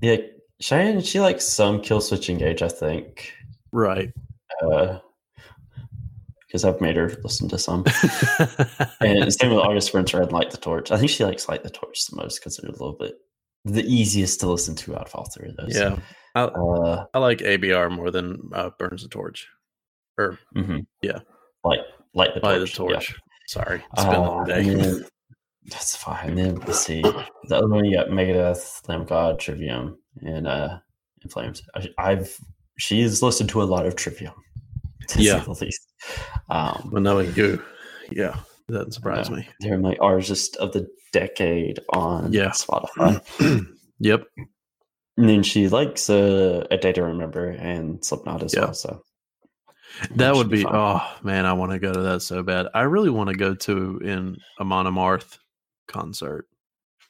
Yeah. 0.00 0.16
Cheyenne, 0.60 1.00
she 1.00 1.20
likes 1.20 1.46
some 1.46 1.80
Killswitch 1.80 2.28
Engage, 2.28 2.60
I 2.62 2.68
think. 2.68 3.32
Right. 3.72 4.12
Because 6.46 6.64
I've 6.64 6.80
made 6.80 6.96
her 6.96 7.12
listen 7.22 7.48
to 7.48 7.58
some. 7.58 7.84
And 9.00 9.32
same 9.32 9.50
with 9.50 9.60
August 9.64 9.92
Burns 9.92 10.12
Red 10.12 10.24
and 10.24 10.32
Light 10.32 10.50
the 10.50 10.56
Torch. 10.56 10.90
I 10.90 10.98
think 10.98 11.10
she 11.10 11.24
likes 11.24 11.48
Light 11.48 11.62
the 11.62 11.70
Torch 11.70 12.04
the 12.06 12.16
most 12.16 12.38
because 12.38 12.56
they're 12.56 12.68
a 12.68 12.72
little 12.72 12.96
bit 12.98 13.14
the 13.64 13.82
easiest 13.84 14.40
to 14.40 14.50
listen 14.50 14.74
to 14.74 14.96
out 14.96 15.06
of 15.08 15.14
all 15.14 15.26
three 15.26 15.48
of 15.50 15.56
those. 15.56 15.76
yeah. 15.76 15.96
I, 16.34 16.42
Uh, 16.44 17.06
I 17.14 17.18
like 17.18 17.38
ABR 17.38 17.90
more 17.90 18.10
than 18.10 18.38
uh, 18.52 18.70
Burns 18.78 19.02
the 19.02 19.08
Torch. 19.08 19.46
Or 20.18 20.38
mhm. 20.56 20.86
Yeah. 21.02 21.18
Light, 21.64 21.80
light 22.14 22.30
the 22.34 22.40
Light 22.40 22.66
Torch. 22.72 23.10
yeah. 23.10 23.16
Sorry. 23.46 23.82
It's 23.94 24.04
been 24.04 24.14
a 24.14 24.20
long 24.20 24.42
Uh, 24.42 24.44
day. 24.44 24.62
then- 24.74 25.04
that's 25.66 25.94
fine. 25.96 26.30
And 26.30 26.38
then 26.38 26.54
let's 26.60 26.80
see. 26.80 27.02
The 27.02 27.56
other 27.56 27.68
one 27.68 27.84
you 27.84 27.96
got 27.96 28.08
Megadeth, 28.08 28.86
Lamb 28.88 29.04
God, 29.04 29.38
Trivium, 29.38 29.98
and 30.22 30.46
uh 30.46 30.78
In 31.22 31.30
Flames. 31.30 31.62
I, 31.74 31.88
I've 31.98 32.36
she's 32.78 33.22
listened 33.22 33.50
to 33.50 33.62
a 33.62 33.64
lot 33.64 33.86
of 33.86 33.94
Trivium. 33.96 34.34
To 35.16 35.22
Yeah. 35.22 35.38
say 35.40 35.44
the 35.44 35.64
least. 35.64 35.88
Um 36.48 36.90
But 36.92 37.02
knowing 37.02 37.34
you, 37.34 37.62
yeah, 38.10 38.36
that 38.68 38.74
doesn't 38.74 38.92
surprise 38.92 39.28
Yeah. 39.28 39.36
me. 39.36 39.48
they're 39.60 39.78
my 39.78 39.96
artist 40.00 40.56
of 40.56 40.72
the 40.72 40.86
decade 41.12 41.80
on 41.92 42.32
Yeah. 42.32 42.50
Spotify. 42.50 43.20
yep. 43.98 44.24
And 45.16 45.28
then 45.28 45.42
she 45.42 45.68
likes 45.68 46.08
uh, 46.08 46.66
A 46.70 46.78
Day 46.78 46.92
to 46.92 47.02
Remember 47.02 47.48
and 47.50 48.02
Slipknot 48.04 48.42
as 48.42 48.54
Yeah. 48.54 48.60
well. 48.66 48.74
So 48.74 49.02
That 50.14 50.34
would 50.34 50.48
be, 50.48 50.62
fun. 50.62 50.74
oh 50.74 51.02
man, 51.22 51.44
I 51.46 51.52
want 51.52 51.72
to 51.72 51.78
go 51.78 51.92
to 51.92 52.00
that 52.00 52.22
so 52.22 52.42
bad. 52.42 52.68
I 52.74 52.82
really 52.82 53.10
want 53.10 53.28
to 53.28 53.36
go 53.36 53.54
to 53.54 53.98
in 53.98 54.36
Amon 54.60 54.86
Amarth 54.86 55.38
concert. 55.88 56.46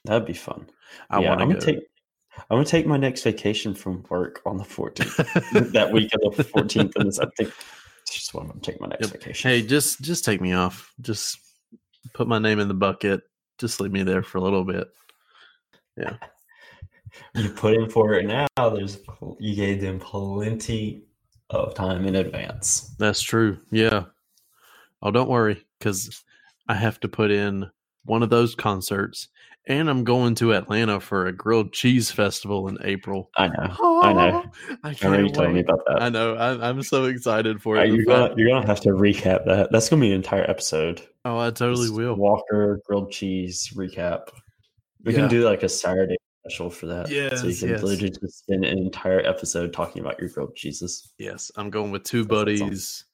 that'd 0.06 0.26
be 0.26 0.32
fun. 0.32 0.66
I 1.10 1.20
yeah, 1.20 1.36
want 1.36 1.50
to 1.60 1.60
take 1.66 1.78
I'm 2.48 2.56
gonna 2.56 2.64
take 2.64 2.86
my 2.86 2.96
next 2.96 3.22
vacation 3.22 3.74
from 3.74 4.02
work 4.08 4.40
on 4.46 4.56
the 4.56 4.64
14th. 4.64 5.72
that 5.72 5.92
week 5.92 6.10
of 6.24 6.36
the 6.36 6.42
14th, 6.44 6.96
and 6.96 7.12
I 7.20 7.26
think 7.36 7.52
when 8.34 8.44
I'm 8.44 8.48
gonna 8.48 8.60
take 8.60 8.80
my 8.80 8.88
next 8.88 9.02
Yep. 9.10 9.20
vacation. 9.20 9.50
Hey, 9.50 9.62
just 9.62 10.00
just 10.00 10.24
take 10.24 10.40
me 10.40 10.52
off. 10.52 10.92
Just 11.00 11.38
put 12.14 12.28
my 12.28 12.38
name 12.38 12.58
in 12.58 12.68
the 12.68 12.74
bucket. 12.74 13.22
Just 13.58 13.80
leave 13.80 13.92
me 13.92 14.02
there 14.02 14.22
for 14.22 14.38
a 14.38 14.40
little 14.40 14.64
bit. 14.64 14.88
Yeah. 15.96 16.16
you 17.34 17.50
put 17.50 17.74
in 17.74 17.90
for 17.90 18.14
it 18.14 18.26
now. 18.26 18.46
There's 18.56 18.98
you 19.38 19.54
gave 19.54 19.80
them 19.80 19.98
plenty 19.98 21.04
of 21.50 21.74
time 21.74 22.06
in 22.06 22.14
advance. 22.16 22.94
That's 22.98 23.20
true. 23.20 23.58
Yeah. 23.70 24.04
Oh, 25.02 25.10
don't 25.10 25.28
worry, 25.30 25.64
because 25.78 26.22
I 26.68 26.74
have 26.74 27.00
to 27.00 27.08
put 27.08 27.30
in 27.30 27.70
one 28.04 28.22
of 28.22 28.30
those 28.30 28.54
concerts, 28.54 29.28
and 29.66 29.88
I'm 29.90 30.04
going 30.04 30.34
to 30.36 30.54
Atlanta 30.54 31.00
for 31.00 31.26
a 31.26 31.32
grilled 31.32 31.72
cheese 31.72 32.10
festival 32.10 32.68
in 32.68 32.78
April. 32.82 33.30
I 33.36 33.48
know. 33.48 34.00
I 34.02 34.12
know. 34.12 34.44
I 34.82 34.88
I 34.88 34.94
can't 34.94 35.02
remember 35.12 35.26
you 35.26 35.32
told 35.32 35.52
me 35.52 35.60
about 35.60 35.80
that. 35.86 36.02
I 36.02 36.08
know. 36.08 36.34
I, 36.34 36.68
I'm 36.68 36.82
so 36.82 37.04
excited 37.04 37.60
for 37.62 37.76
Uh, 37.78 37.84
it. 37.84 37.92
you're 37.92 38.04
gonna 38.04 38.34
you're 38.36 38.48
gonna 38.48 38.66
have 38.66 38.80
to 38.80 38.90
recap 38.90 39.44
that. 39.46 39.70
That's 39.70 39.88
gonna 39.88 40.00
be 40.00 40.08
an 40.08 40.14
entire 40.14 40.48
episode. 40.50 41.02
oh, 41.24 41.38
I 41.38 41.50
totally 41.50 41.86
Just 41.88 41.94
will. 41.96 42.14
Walker 42.16 42.80
grilled 42.86 43.12
cheese 43.12 43.72
recap. 43.76 44.28
We 45.04 45.12
Yeah. 45.12 45.20
can 45.20 45.28
do 45.28 45.44
like 45.44 45.62
a 45.62 45.68
Saturday 45.68 46.16
special 46.46 46.70
for 46.70 46.86
that. 46.86 47.10
Yeah. 47.10 47.34
So 47.36 47.46
you 47.46 47.54
can 47.56 47.68
yes. 47.68 47.82
literally 47.82 48.10
just 48.10 48.38
spend 48.38 48.64
an 48.64 48.78
entire 48.78 49.20
episode 49.20 49.72
talking 49.74 50.00
about 50.00 50.18
your 50.18 50.30
grilled 50.30 50.56
cheeses. 50.56 51.12
Yes, 51.18 51.50
I'm 51.56 51.68
going 51.70 51.90
with 51.90 52.04
two 52.04 52.20
sounds 52.22 52.30
awesome. 52.32 52.44
buddies, 52.68 53.04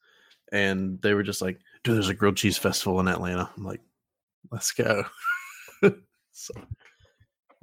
and 0.53 1.01
they 1.01 1.13
were 1.13 1.23
just 1.23 1.41
like, 1.41 1.59
"Dude, 1.83 1.95
there's 1.95 2.07
a 2.09 2.13
grilled 2.13 2.37
cheese 2.37 2.57
festival 2.57 2.99
in 3.01 3.07
Atlanta." 3.09 3.49
I'm 3.57 3.63
like, 3.65 3.81
"Let's 4.51 4.71
go." 4.71 5.03
so, 6.31 6.53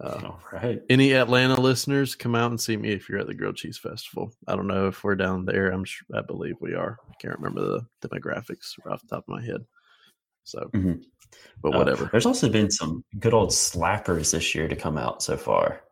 uh, 0.02 0.20
All 0.24 0.40
right. 0.52 0.80
any 0.90 1.12
Atlanta 1.14 1.60
listeners, 1.60 2.14
come 2.14 2.34
out 2.34 2.50
and 2.50 2.60
see 2.60 2.76
me 2.76 2.90
if 2.92 3.08
you're 3.08 3.20
at 3.20 3.26
the 3.26 3.34
grilled 3.34 3.56
cheese 3.56 3.78
festival. 3.78 4.32
I 4.48 4.56
don't 4.56 4.66
know 4.66 4.88
if 4.88 5.02
we're 5.04 5.14
down 5.14 5.44
there. 5.44 5.70
I'm 5.70 5.84
sure, 5.84 6.06
I 6.14 6.20
believe 6.22 6.56
we 6.60 6.74
are. 6.74 6.98
I 7.08 7.14
can't 7.20 7.38
remember 7.38 7.60
the 7.62 8.08
demographics 8.08 8.74
off 8.90 9.02
the 9.02 9.08
top 9.16 9.24
of 9.28 9.28
my 9.28 9.42
head. 9.42 9.64
So, 10.44 10.68
Mhm. 10.74 11.02
but 11.62 11.74
Uh, 11.74 11.78
whatever. 11.78 12.08
there's 12.12 12.26
also 12.26 12.50
been 12.50 12.70
some 12.70 13.04
good 13.18 13.32
old 13.34 13.50
slappers 13.50 14.32
this 14.32 14.54
year 14.54 14.68
to 14.68 14.76
come 14.76 14.98
out 14.98 15.22
so 15.22 15.36
far. 15.36 15.82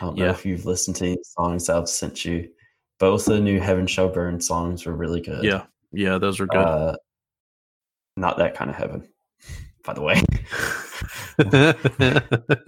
I 0.00 0.04
don't 0.06 0.16
know 0.18 0.24
Yeah. 0.26 0.30
if 0.32 0.44
you've 0.44 0.66
listened 0.66 0.96
to 0.96 1.06
any 1.06 1.18
songs 1.22 1.68
I've 1.68 1.88
sent 1.88 2.24
you. 2.24 2.52
Both 2.98 3.24
the 3.26 3.40
new 3.40 3.58
Heaven 3.60 3.86
Shall 3.86 4.08
Burn 4.10 4.40
songs 4.40 4.84
were 4.86 4.92
really 4.94 5.20
good. 5.20 5.44
yeah, 5.44 5.66
yeah, 5.92 6.18
those 6.18 6.40
are 6.40 6.46
good. 6.46 6.58
Uh, 6.58 6.96
not 8.16 8.38
that 8.38 8.54
kind 8.54 8.70
of 8.70 8.76
heaven, 8.76 9.11
by 9.84 9.92
the 9.94 10.02
way. 10.02 10.22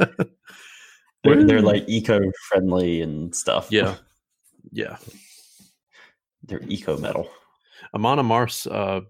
they're, 1.24 1.44
they're 1.44 1.62
like 1.62 1.84
eco-friendly 1.88 3.00
and 3.02 3.34
stuff. 3.34 3.68
yeah, 3.70 3.96
yeah. 4.72 4.96
they're 6.44 6.62
eco 6.68 6.96
metal. 6.96 7.28
Amon 7.94 8.18
Amarth's 8.18 8.66
uh, 8.66 9.00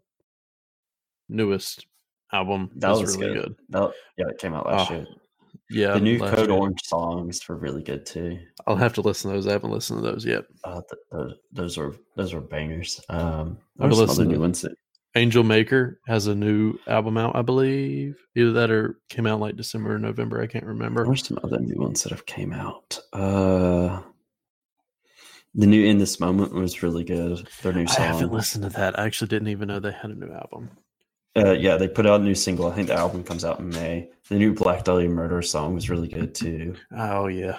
newest 1.29 1.87
album. 2.33 2.71
That 2.77 2.91
was, 2.91 3.01
was 3.03 3.17
really 3.17 3.35
good. 3.35 3.43
good. 3.45 3.57
That, 3.71 3.93
yeah, 4.19 4.29
it 4.29 4.39
came 4.39 4.55
out 4.55 4.67
last 4.67 4.91
Oh, 4.91 4.95
year. 4.95 5.07
Yeah, 5.71 5.95
the 5.95 6.01
new 6.01 6.19
Code 6.19 6.49
year. 6.49 6.51
Orange 6.51 6.83
songs 6.83 7.49
were 7.49 7.57
really 7.57 7.83
good 7.83 8.05
too. 8.05 8.39
I'll 8.67 8.77
have 8.77 8.93
to 8.95 9.01
listen 9.01 9.31
to 9.31 9.37
those. 9.37 9.47
I 9.47 9.53
haven't 9.53 9.71
listened 9.71 10.03
to 10.03 10.11
those 10.11 10.25
yet. 10.27 10.45
Uh, 10.63 10.83
th- 10.91 11.01
those, 11.11 11.35
those 11.53 11.77
were 11.79 11.95
those 12.17 12.35
are 12.35 12.41
bangers. 12.41 13.01
Um, 13.09 13.57
I've 13.81 13.91
there's 13.91 13.99
some 14.01 14.11
other 14.11 14.25
new 14.27 14.35
to- 14.35 14.41
ones. 14.41 14.61
that- 14.63 14.77
Angel 15.17 15.45
Maker 15.45 16.01
has 16.07 16.27
a 16.27 16.35
new 16.35 16.79
album 16.89 17.17
out, 17.17 17.37
I 17.37 17.43
believe. 17.43 18.17
Either 18.35 18.53
that 18.53 18.71
or 18.71 18.99
came 19.09 19.27
out 19.27 19.39
like 19.41 19.57
December 19.57 19.95
or 19.95 19.99
November. 19.99 20.43
I 20.43 20.47
can't 20.49 20.65
remember. 20.65 21.05
There's 21.05 21.27
some 21.27 21.39
other 21.45 21.61
new 21.61 21.81
ones 21.81 22.03
that 22.03 22.11
have 22.11 22.27
came 22.27 22.53
out. 22.53 22.99
Uh, 23.13 24.01
the 25.55 25.67
new 25.67 25.85
In 25.85 25.99
This 25.99 26.19
Moment 26.19 26.53
was 26.53 26.83
really 26.83 27.05
good. 27.05 27.49
Their 27.63 27.73
new 27.73 27.87
song. 27.87 28.03
I 28.03 28.07
haven't 28.07 28.33
listened 28.33 28.65
to 28.65 28.71
that. 28.71 28.99
I 28.99 29.05
actually 29.05 29.29
didn't 29.29 29.49
even 29.49 29.69
know 29.69 29.79
they 29.79 29.93
had 29.93 30.11
a 30.11 30.15
new 30.15 30.33
album. 30.33 30.71
Uh, 31.37 31.53
yeah, 31.53 31.77
they 31.77 31.89
put 31.89 32.07
out 32.07 32.21
a 32.21 32.25
new 32.25 32.35
single. 32.35 32.67
I 32.67 32.75
think 32.75 32.89
the 32.89 32.95
album 32.95 33.23
comes 33.23 33.45
out 33.45 33.61
in 33.61 33.69
May. 33.69 34.09
The 34.29 34.37
new 34.37 34.53
Black 34.53 34.85
Dahlia 34.85 35.09
Murder 35.09 35.43
song 35.43 35.75
was 35.75 35.91
really 35.91 36.09
good 36.09 36.35
too. 36.35 36.75
Oh 36.97 37.27
yeah, 37.27 37.59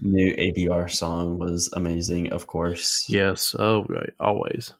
New 0.00 0.34
ABR 0.34 0.90
song 0.90 1.38
was 1.38 1.68
amazing, 1.74 2.32
of 2.32 2.46
course. 2.46 3.04
yes. 3.08 3.54
Oh 3.58 3.84
right, 3.88 4.12
always. 4.20 4.72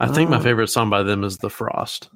I 0.00 0.08
think 0.08 0.30
my 0.30 0.38
Oh. 0.38 0.42
favorite 0.42 0.68
song 0.68 0.90
by 0.90 1.02
them 1.02 1.24
is 1.24 1.38
"The 1.38 1.50
Frost." 1.50 2.08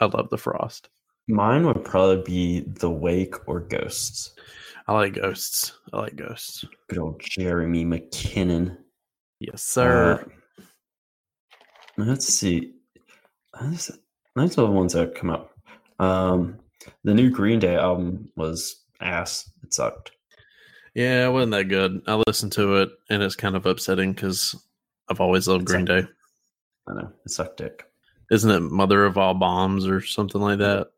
I 0.00 0.06
love 0.06 0.30
"The 0.30 0.38
Frost." 0.38 0.88
Mine 1.28 1.66
would 1.66 1.84
probably 1.84 2.22
be 2.24 2.60
The 2.60 2.90
Wake 2.90 3.48
or 3.48 3.60
Ghosts. 3.60 4.34
I 4.88 4.94
like 4.94 5.14
Ghosts. 5.14 5.72
I 5.92 5.98
like 5.98 6.16
Ghosts. 6.16 6.64
Good 6.88 6.98
old 6.98 7.20
Jeremy 7.20 7.84
McKinnon. 7.84 8.76
Yes, 9.38 9.62
sir. 9.62 10.24
Uh, 10.58 10.62
let's 11.96 12.26
see. 12.26 12.74
Those 13.60 13.90
are 14.36 14.48
the 14.48 14.66
ones 14.66 14.94
that 14.94 15.14
come 15.14 15.30
up. 15.30 15.52
Um, 16.00 16.58
the 17.04 17.14
new 17.14 17.30
Green 17.30 17.58
Day 17.60 17.76
album 17.76 18.30
was 18.36 18.82
ass. 19.00 19.48
It 19.62 19.72
sucked. 19.74 20.12
yeah, 20.94 21.26
it 21.28 21.30
wasn't 21.30 21.52
that 21.52 21.64
good. 21.68 22.02
I 22.08 22.20
listened 22.26 22.52
to 22.52 22.76
it, 22.76 22.90
and 23.10 23.22
it's 23.22 23.36
kind 23.36 23.54
of 23.56 23.66
upsetting 23.66 24.12
because 24.12 24.56
I've 25.08 25.20
always 25.20 25.46
loved 25.46 25.62
It's 25.62 25.72
Green 25.72 25.84
Day. 25.84 26.02
I 26.88 26.94
know 26.94 27.12
it 27.24 27.30
sucked 27.30 27.58
dick. 27.58 27.84
Isn't 28.30 28.50
it 28.50 28.60
"Mother 28.60 29.04
of 29.04 29.18
All 29.18 29.34
Bombs" 29.34 29.86
or 29.86 30.00
something 30.00 30.40
like 30.40 30.58
that? 30.58 30.88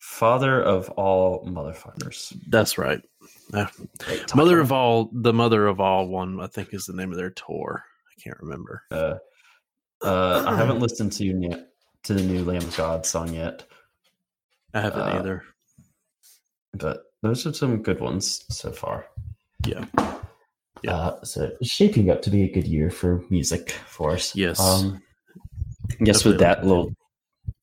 Father 0.00 0.60
of 0.62 0.88
all 0.90 1.44
motherfuckers. 1.46 2.36
That's 2.48 2.78
right. 2.78 3.00
Uh, 3.52 3.66
Mother 4.34 4.60
of 4.60 4.70
all, 4.72 5.10
the 5.12 5.32
Mother 5.32 5.66
of 5.66 5.80
All 5.80 6.06
one, 6.08 6.40
I 6.40 6.46
think, 6.46 6.72
is 6.72 6.86
the 6.86 6.92
name 6.94 7.10
of 7.10 7.16
their 7.18 7.30
tour. 7.30 7.84
I 8.08 8.20
can't 8.22 8.38
remember. 8.40 8.82
Uh, 8.90 9.16
uh, 10.02 10.44
I 10.46 10.56
haven't 10.56 10.78
listened 10.80 11.12
to 11.12 11.64
to 12.04 12.14
the 12.14 12.22
new 12.22 12.44
Lamb 12.44 12.62
of 12.62 12.76
God 12.76 13.04
song 13.04 13.34
yet, 13.34 13.66
I 14.72 14.80
haven't 14.80 15.00
Uh, 15.00 15.18
either. 15.18 15.44
but 16.74 17.02
those 17.22 17.44
are 17.46 17.52
some 17.52 17.82
good 17.82 18.00
ones 18.00 18.44
so 18.50 18.70
far. 18.70 19.06
Yeah. 19.66 19.84
Yeah. 20.82 20.94
Uh, 20.94 21.24
so 21.24 21.50
shaping 21.62 22.10
up 22.10 22.22
to 22.22 22.30
be 22.30 22.42
a 22.44 22.52
good 22.52 22.66
year 22.66 22.90
for 22.90 23.22
music 23.30 23.70
for 23.86 24.12
us. 24.12 24.34
Yes. 24.34 24.60
Um, 24.60 25.02
I 25.90 26.04
guess 26.04 26.18
Definitely 26.18 26.30
with 26.32 26.40
that 26.40 26.58
like 26.58 26.66
little, 26.66 26.92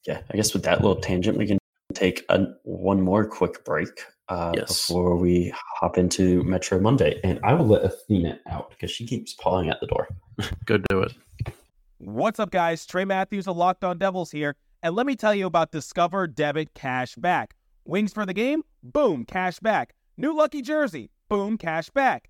yeah, 0.08 0.22
I 0.32 0.36
guess 0.36 0.54
with 0.54 0.64
that 0.64 0.82
little 0.82 1.00
tangent, 1.00 1.38
we 1.38 1.48
can 1.48 1.58
take 1.94 2.26
a, 2.30 2.46
one 2.64 3.02
more 3.02 3.26
quick 3.26 3.64
break 3.64 3.90
uh, 4.30 4.52
Yes. 4.56 4.88
before 4.88 5.16
we 5.16 5.54
hop 5.80 5.98
into 5.98 6.44
Metro 6.44 6.80
Monday. 6.80 7.20
And 7.24 7.40
I 7.44 7.54
will 7.54 7.68
let 7.68 7.84
Athena 7.84 8.40
out 8.50 8.72
because 8.72 8.92
she 8.92 9.06
keeps 9.06 9.34
pawing 9.34 9.70
at 9.70 9.80
the 9.80 9.88
door. 9.88 10.08
Go 10.66 10.78
do 10.90 11.02
it. 11.02 11.14
What's 12.00 12.40
up, 12.40 12.52
guys? 12.52 12.86
Trey 12.86 13.06
Matthews 13.06 13.48
of 13.48 13.56
Locked 13.56 13.84
On 13.84 13.98
Devils 13.98 14.32
here, 14.32 14.56
and 14.84 14.96
let 14.96 15.06
me 15.06 15.16
tell 15.16 15.34
you 15.34 15.46
about 15.46 15.72
Discover 15.72 16.28
Debit 16.28 16.74
Cash 16.74 17.16
Back. 17.16 17.56
Wings 17.86 18.12
for 18.14 18.26
the 18.26 18.34
game? 18.34 18.64
Boom, 18.84 19.24
cash 19.26 19.60
back. 19.60 19.94
New 20.18 20.36
lucky 20.36 20.62
jersey? 20.62 21.12
Boom, 21.30 21.58
cash 21.58 21.90
back. 21.92 22.30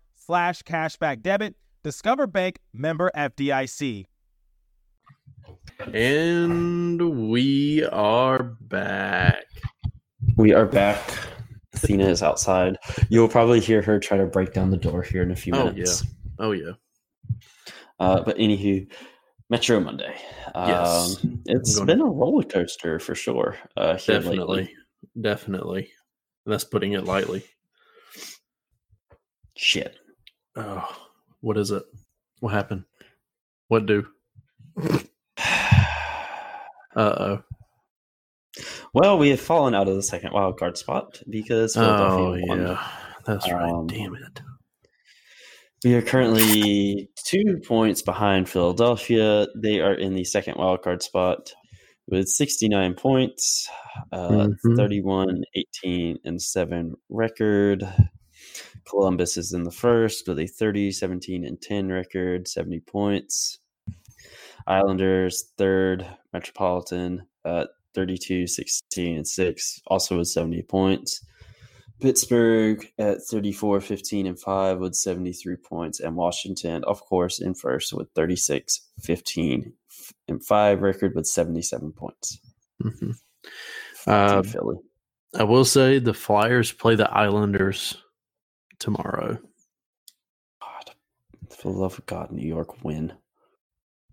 slash 0.25 0.61
cashback 0.63 1.21
debit. 1.21 1.55
Discover 1.83 2.27
Bank 2.27 2.59
member 2.73 3.11
FDIC. 3.15 4.05
And 5.93 7.29
we 7.29 7.83
are 7.85 8.43
back. 8.61 9.45
We 10.37 10.53
are 10.53 10.65
back. 10.67 10.99
Athena 11.73 12.05
is 12.07 12.21
outside. 12.21 12.77
You'll 13.09 13.27
probably 13.27 13.59
hear 13.59 13.81
her 13.81 13.99
try 13.99 14.17
to 14.17 14.25
break 14.27 14.53
down 14.53 14.69
the 14.69 14.77
door 14.77 15.01
here 15.01 15.23
in 15.23 15.31
a 15.31 15.35
few 15.35 15.53
minutes. 15.53 15.69
Oh, 15.69 15.71
minutes. 15.73 16.05
Oh 16.39 16.51
yeah. 16.51 16.71
Uh, 17.99 18.21
but 18.23 18.37
anywho, 18.37 18.87
Metro 19.49 19.79
Monday. 19.79 20.15
Yes. 20.55 21.23
Um, 21.23 21.41
it's 21.47 21.77
I'm 21.77 21.85
going- 21.87 21.97
been 21.97 22.05
a 22.07 22.09
roller 22.09 22.43
coaster 22.43 22.99
for 22.99 23.15
sure. 23.15 23.57
Uh, 23.75 23.95
here 23.97 24.19
lately. 24.19 24.35
Definitely. 24.37 24.71
Definitely. 25.19 25.91
That's 26.45 26.63
putting 26.63 26.93
it 26.93 27.05
lightly. 27.05 27.43
Shit. 29.55 29.95
Oh, 30.55 30.87
what 31.41 31.57
is 31.57 31.71
it? 31.71 31.83
What 32.39 32.53
happened? 32.53 32.83
What 33.67 33.85
do? 33.85 34.05
Uh 34.77 34.99
oh. 36.95 37.43
Well, 38.93 39.17
we 39.17 39.29
have 39.29 39.39
fallen 39.39 39.73
out 39.73 39.87
of 39.87 39.95
the 39.95 40.03
second 40.03 40.33
wild 40.33 40.59
card 40.59 40.77
spot 40.77 41.21
because 41.29 41.77
Oh 41.77 41.81
Philadelphia 41.81 42.43
won. 42.47 42.61
yeah. 42.61 42.87
That's 43.25 43.49
right. 43.51 43.71
Um, 43.71 43.87
Damn 43.87 44.15
it. 44.15 44.41
We 45.85 45.95
are 45.95 46.01
currently 46.01 47.09
two 47.25 47.61
points 47.65 48.01
behind 48.01 48.49
Philadelphia. 48.49 49.47
They 49.55 49.79
are 49.79 49.93
in 49.93 50.13
the 50.15 50.25
second 50.25 50.57
wild 50.57 50.81
card 50.83 51.01
spot 51.01 51.53
with 52.07 52.27
69 52.27 52.93
points, 52.95 53.69
uh, 54.11 54.49
Mhm. 54.65 54.75
31, 54.75 55.43
18, 55.55 56.19
and 56.25 56.41
7 56.41 56.95
record. 57.09 57.83
Columbus 58.85 59.37
is 59.37 59.53
in 59.53 59.63
the 59.63 59.71
first 59.71 60.27
with 60.27 60.39
a 60.39 60.47
30, 60.47 60.91
17, 60.91 61.45
and 61.45 61.61
10 61.61 61.89
record, 61.89 62.47
70 62.47 62.79
points. 62.81 63.59
Islanders 64.67 65.51
third, 65.57 66.05
Metropolitan 66.33 67.23
uh, 67.45 67.65
32, 67.93 68.47
16, 68.47 69.17
and 69.17 69.27
6, 69.27 69.81
also 69.87 70.17
with 70.17 70.27
70 70.27 70.61
points. 70.63 71.25
Pittsburgh 71.99 72.87
at 72.97 73.21
34, 73.21 73.79
15, 73.79 74.25
and 74.25 74.39
5 74.39 74.79
with 74.79 74.95
73 74.95 75.55
points. 75.57 75.99
And 75.99 76.15
Washington, 76.15 76.83
of 76.85 77.01
course, 77.01 77.39
in 77.39 77.53
first 77.53 77.93
with 77.93 78.07
36, 78.15 78.89
15, 79.01 79.73
and 80.27 80.43
5 80.43 80.81
record 80.81 81.15
with 81.15 81.27
77 81.27 81.91
points. 81.91 82.39
Mhm. 82.81 83.15
Uh, 84.07 84.41
Philly. 84.41 84.77
I 85.37 85.43
will 85.43 85.63
say 85.63 85.99
the 85.99 86.13
Flyers 86.13 86.71
play 86.71 86.95
the 86.95 87.09
Islanders 87.09 87.95
tomorrow. 88.81 89.37
God, 90.61 90.91
for 91.49 91.71
the 91.71 91.77
love 91.79 91.97
of 91.97 92.05
God, 92.05 92.31
New 92.31 92.45
York 92.47 92.83
win. 92.83 93.13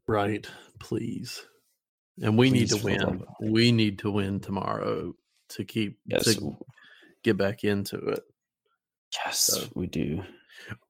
Right. 0.06 0.46
Please. 0.78 1.42
And 2.22 2.36
we 2.38 2.50
need 2.50 2.68
to 2.68 2.78
for 2.78 2.90
the 2.90 3.06
love 3.06 3.22
win. 3.40 3.52
We 3.52 3.72
need 3.72 3.98
to 4.00 4.10
win 4.10 4.40
tomorrow 4.40 5.14
to 5.50 5.64
keep 5.64 5.98
Yes, 6.06 6.24
to 6.24 6.56
get 7.24 7.36
back 7.36 7.64
into 7.64 7.96
it. 7.98 8.20
yes, 9.24 9.38
So- 9.40 9.68
we 9.74 9.86
do. 9.86 10.22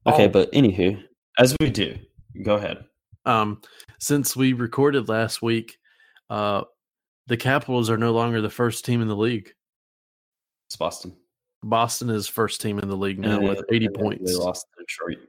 Okay, 0.07 0.27
Oh. 0.27 0.29
but 0.29 0.51
anywho, 0.53 1.03
as 1.39 1.55
we 1.61 1.71
do, 1.71 1.97
go 2.43 2.57
ahead. 2.57 2.85
Um, 3.25 3.61
since 4.01 4.35
we 4.35 4.53
recorded 4.55 5.09
last 5.09 5.43
week, 5.43 5.79
uh, 6.31 6.65
the 7.27 7.37
Capitals 7.37 7.91
are 7.91 7.99
no 7.99 8.13
longer 8.13 8.41
the 8.41 8.51
first 8.51 8.85
team 8.85 9.03
in 9.03 9.09
the 9.09 9.17
league. 9.17 9.53
It's 10.67 10.77
Boston. 10.77 11.17
Boston 11.63 12.11
is 12.11 12.29
first 12.29 12.61
team 12.61 12.79
in 12.79 12.89
the 12.89 12.97
league 12.97 13.19
now 13.19 13.37
And 13.39 13.49
with 13.49 13.65
80 13.71 13.87
and 13.87 13.95
they 13.95 14.01
points. 14.01 14.35
lost 14.37 14.67
to 14.77 14.83
Detroit. 14.85 15.29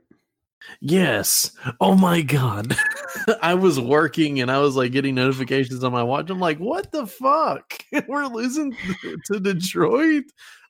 Yes. 0.82 1.52
Oh 1.80 1.96
my 1.96 2.22
god. 2.22 2.76
I 3.42 3.54
was 3.56 3.80
working 3.80 4.42
and 4.42 4.52
I 4.52 4.60
was 4.60 4.76
like 4.76 4.92
getting 4.92 5.16
notifications 5.16 5.84
on 5.84 5.92
my 5.92 6.04
watch. 6.04 6.30
I'm 6.30 6.40
like, 6.40 6.60
what 6.60 6.92
the 6.92 7.08
fuck? 7.08 7.74
We're 8.08 8.28
losing 8.28 8.76
to 9.32 9.40
Detroit? 9.40 10.26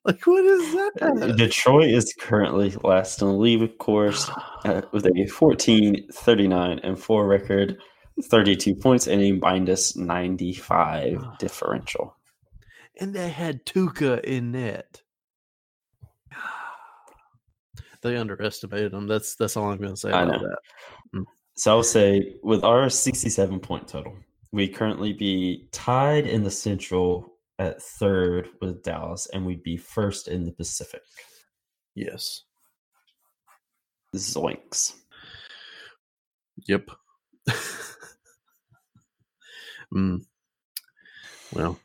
Like, 0.06 0.26
what 0.26 0.46
is 0.46 0.76
Uh, 0.76 0.90
that? 1.16 1.36
Detroit 1.38 1.90
is 1.90 2.14
currently 2.18 2.74
last 2.84 3.22
in 3.22 3.28
the 3.28 3.34
league, 3.34 3.62
of 3.62 3.78
course, 3.80 4.30
uh, 4.66 4.82
with 4.94 5.06
a 5.06 5.26
14, 5.26 6.08
39, 6.14 6.80
and 6.84 6.98
4 6.98 7.28
record, 7.28 7.78
32 8.24 8.76
points, 8.76 9.08
and 9.08 9.22
a 9.22 9.34
minus 9.34 9.98
95 9.98 11.38
differential. 11.40 12.16
and 13.02 13.14
they 13.14 13.30
had 13.30 13.66
Tuca 13.66 14.24
in 14.24 14.52
net. 14.54 15.02
They 18.02 18.18
underestimated 18.18 18.92
them. 18.92 19.08
That's 19.08 19.36
that's 19.36 19.58
all 19.58 19.72
I'm 19.72 19.78
going 19.78 19.94
to 19.94 19.98
say 19.98 20.12
I 20.12 20.24
about 20.24 20.42
know. 20.42 20.48
that. 20.48 21.26
So 21.56 21.72
I'll 21.72 21.84
say 21.84 22.36
with 22.42 22.64
our 22.64 22.90
67 22.90 23.60
point 23.60 23.88
total, 23.88 24.16
we 24.54 24.68
currently 24.68 25.12
be 25.12 25.68
tied 25.74 26.26
in 26.26 26.44
the 26.44 26.52
Central 26.52 27.34
at 27.60 27.82
third 27.82 28.48
with 28.62 28.82
Dallas, 28.84 29.28
and 29.34 29.46
we'd 29.46 29.64
be 29.64 29.76
first 29.76 30.30
in 30.30 30.46
the 30.46 30.54
Pacific. 30.54 31.02
Yes. 31.96 32.44
Zoinks. 34.16 34.94
Yep. 36.68 36.90
mm. 39.94 40.22
Well, 41.54 41.78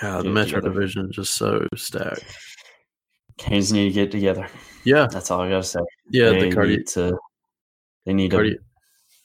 God, 0.00 0.24
the 0.24 0.30
Metro. 0.30 0.60
Division 0.60 1.06
is 1.06 1.16
just 1.16 1.34
so 1.34 1.66
stacked. 1.74 2.24
Canes 3.40 3.72
need 3.72 3.88
to 3.88 3.94
get 3.94 4.10
together. 4.10 4.46
Yeah, 4.84 5.06
That's 5.10 5.30
all 5.30 5.40
I 5.40 5.48
gotta 5.48 5.62
say. 5.62 5.80
yeah. 6.10 6.30
they 6.30 6.48
the 6.50 6.54
cardi- 6.54 6.76
need 6.76 6.86
to. 6.88 7.18
They 8.06 8.12
need 8.12 8.30
cardi- 8.30 8.54
to 8.56 8.60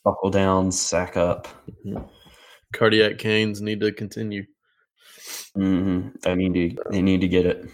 buckle 0.04 0.30
down, 0.30 0.72
sack 0.72 1.18
up. 1.18 1.48
cardiac 2.74 3.18
canes 3.18 3.62
need 3.62 3.80
to 3.82 3.92
continue. 3.92 4.46
hmm 5.54 6.10
They 6.22 6.36
need 6.36 6.54
to. 6.76 6.84
They 6.92 7.02
need 7.02 7.22
to 7.22 7.28
get 7.28 7.46
it. 7.46 7.70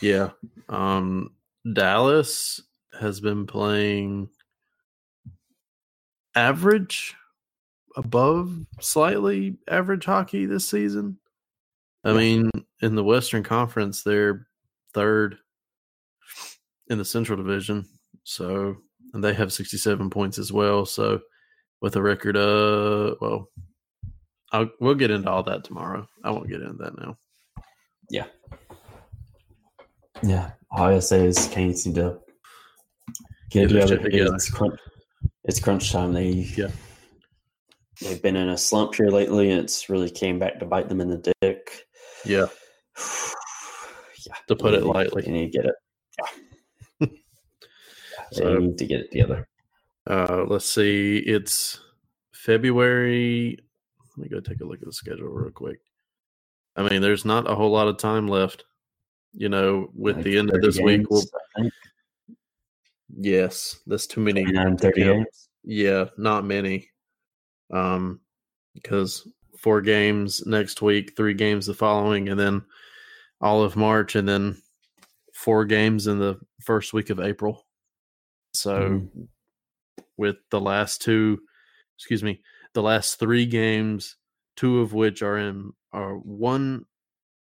Yeah. 0.00 0.30
Um 0.68 1.34
Dallas 1.72 2.60
has 2.98 3.20
been 3.20 3.46
playing 3.46 4.28
average 6.34 7.14
above 7.96 8.54
slightly 8.80 9.56
average 9.68 10.04
hockey 10.04 10.46
this 10.46 10.68
season. 10.68 11.18
I 12.04 12.12
mean, 12.14 12.50
in 12.80 12.94
the 12.94 13.04
Western 13.04 13.42
Conference 13.42 14.02
they're 14.02 14.46
third 14.94 15.36
in 16.88 16.98
the 16.98 17.04
Central 17.04 17.36
Division. 17.36 17.86
So, 18.24 18.76
and 19.14 19.22
they 19.24 19.34
have 19.34 19.52
67 19.52 20.10
points 20.10 20.38
as 20.38 20.52
well, 20.52 20.84
so 20.86 21.20
with 21.80 21.96
a 21.96 22.02
record 22.02 22.36
of, 22.36 23.16
well 23.20 23.48
I'll, 24.52 24.68
we'll 24.80 24.94
get 24.94 25.10
into 25.10 25.30
all 25.30 25.42
that 25.44 25.64
tomorrow. 25.64 26.06
I 26.24 26.30
won't 26.30 26.48
get 26.48 26.60
into 26.60 26.74
that 26.82 26.98
now. 26.98 27.16
Yeah. 28.10 28.26
Yeah. 30.22 30.50
All 30.72 30.84
I 30.84 30.90
gotta 30.90 31.02
say 31.02 31.24
is 31.24 31.46
Canes 31.48 31.86
need 31.86 31.94
to 31.96 32.18
get 33.50 33.68
Get 33.68 33.68
together. 33.68 33.86
shit 33.88 34.02
together. 34.02 34.34
It's 34.34 34.50
crunch. 34.50 34.80
It's 35.44 35.60
crunch 35.60 35.92
time. 35.92 36.12
They 36.12 36.30
Yeah. 36.56 36.70
They've 38.00 38.20
been 38.22 38.36
in 38.36 38.48
a 38.48 38.58
slump 38.58 38.94
here 38.94 39.08
lately, 39.08 39.50
and 39.50 39.60
it's 39.60 39.88
really 39.88 40.10
came 40.10 40.38
back 40.38 40.58
to 40.58 40.66
bite 40.66 40.88
them 40.88 41.00
in 41.00 41.08
the 41.10 41.34
dick. 41.40 41.86
Yeah. 42.24 42.46
yeah, 44.30 44.34
To 44.48 44.56
put 44.56 44.74
it 44.74 44.84
lightly. 44.84 45.22
they 45.22 45.30
need 45.30 45.52
to 45.52 45.58
get 45.58 45.66
it. 45.66 45.74
Yeah, 48.32 48.42
they 48.44 48.54
So- 48.54 48.58
need 48.58 48.78
to 48.78 48.86
get 48.86 49.00
it 49.00 49.10
together. 49.10 49.48
Uh, 50.06 50.44
let's 50.48 50.66
see. 50.70 51.18
It's 51.18 51.80
February. 52.32 53.58
Let 54.16 54.22
me 54.22 54.28
go 54.28 54.40
take 54.40 54.60
a 54.60 54.64
look 54.64 54.80
at 54.80 54.86
the 54.86 54.92
schedule 54.92 55.28
real 55.28 55.50
quick. 55.50 55.78
I 56.76 56.88
mean, 56.88 57.02
there's 57.02 57.24
not 57.24 57.50
a 57.50 57.54
whole 57.54 57.70
lot 57.70 57.88
of 57.88 57.98
time 57.98 58.28
left. 58.28 58.64
You 59.32 59.48
know, 59.48 59.90
with 59.94 60.16
Like 60.16 60.24
the 60.24 60.38
end 60.38 60.50
of 60.50 60.54
30 60.56 60.66
this 60.66 60.78
week, 60.80 61.10
we'll, 61.10 61.20
games, 61.20 61.32
I 61.56 61.60
think. 61.62 61.72
yes, 63.18 63.80
that's 63.86 64.06
too 64.06 64.20
many. 64.20 64.42
29, 64.42 64.76
30 64.76 65.00
Yeah. 65.00 65.06
games. 65.12 65.48
Yeah, 65.64 66.04
not 66.16 66.44
many. 66.44 66.88
Um, 67.72 68.20
because 68.74 69.26
four 69.58 69.80
games 69.82 70.44
next 70.46 70.82
week, 70.82 71.16
three 71.16 71.34
games 71.34 71.66
the 71.66 71.74
following, 71.74 72.28
and 72.28 72.38
then 72.40 72.62
all 73.40 73.62
of 73.62 73.76
March, 73.76 74.14
and 74.16 74.28
then 74.28 74.60
four 75.34 75.64
games 75.64 76.06
in 76.06 76.18
the 76.18 76.38
first 76.62 76.92
week 76.92 77.10
of 77.10 77.20
April. 77.20 77.66
So, 78.52 78.78
Mhm. 78.78 79.28
with 80.16 80.36
the 80.50 80.60
last 80.60 81.00
two, 81.02 81.40
excuse 81.96 82.22
me, 82.22 82.42
the 82.74 82.82
last 82.82 83.18
three 83.18 83.46
games, 83.46 84.16
two 84.56 84.80
of 84.80 84.92
which 84.92 85.22
are 85.22 85.38
in 85.38 85.72
are 85.92 86.16
one, 86.18 86.86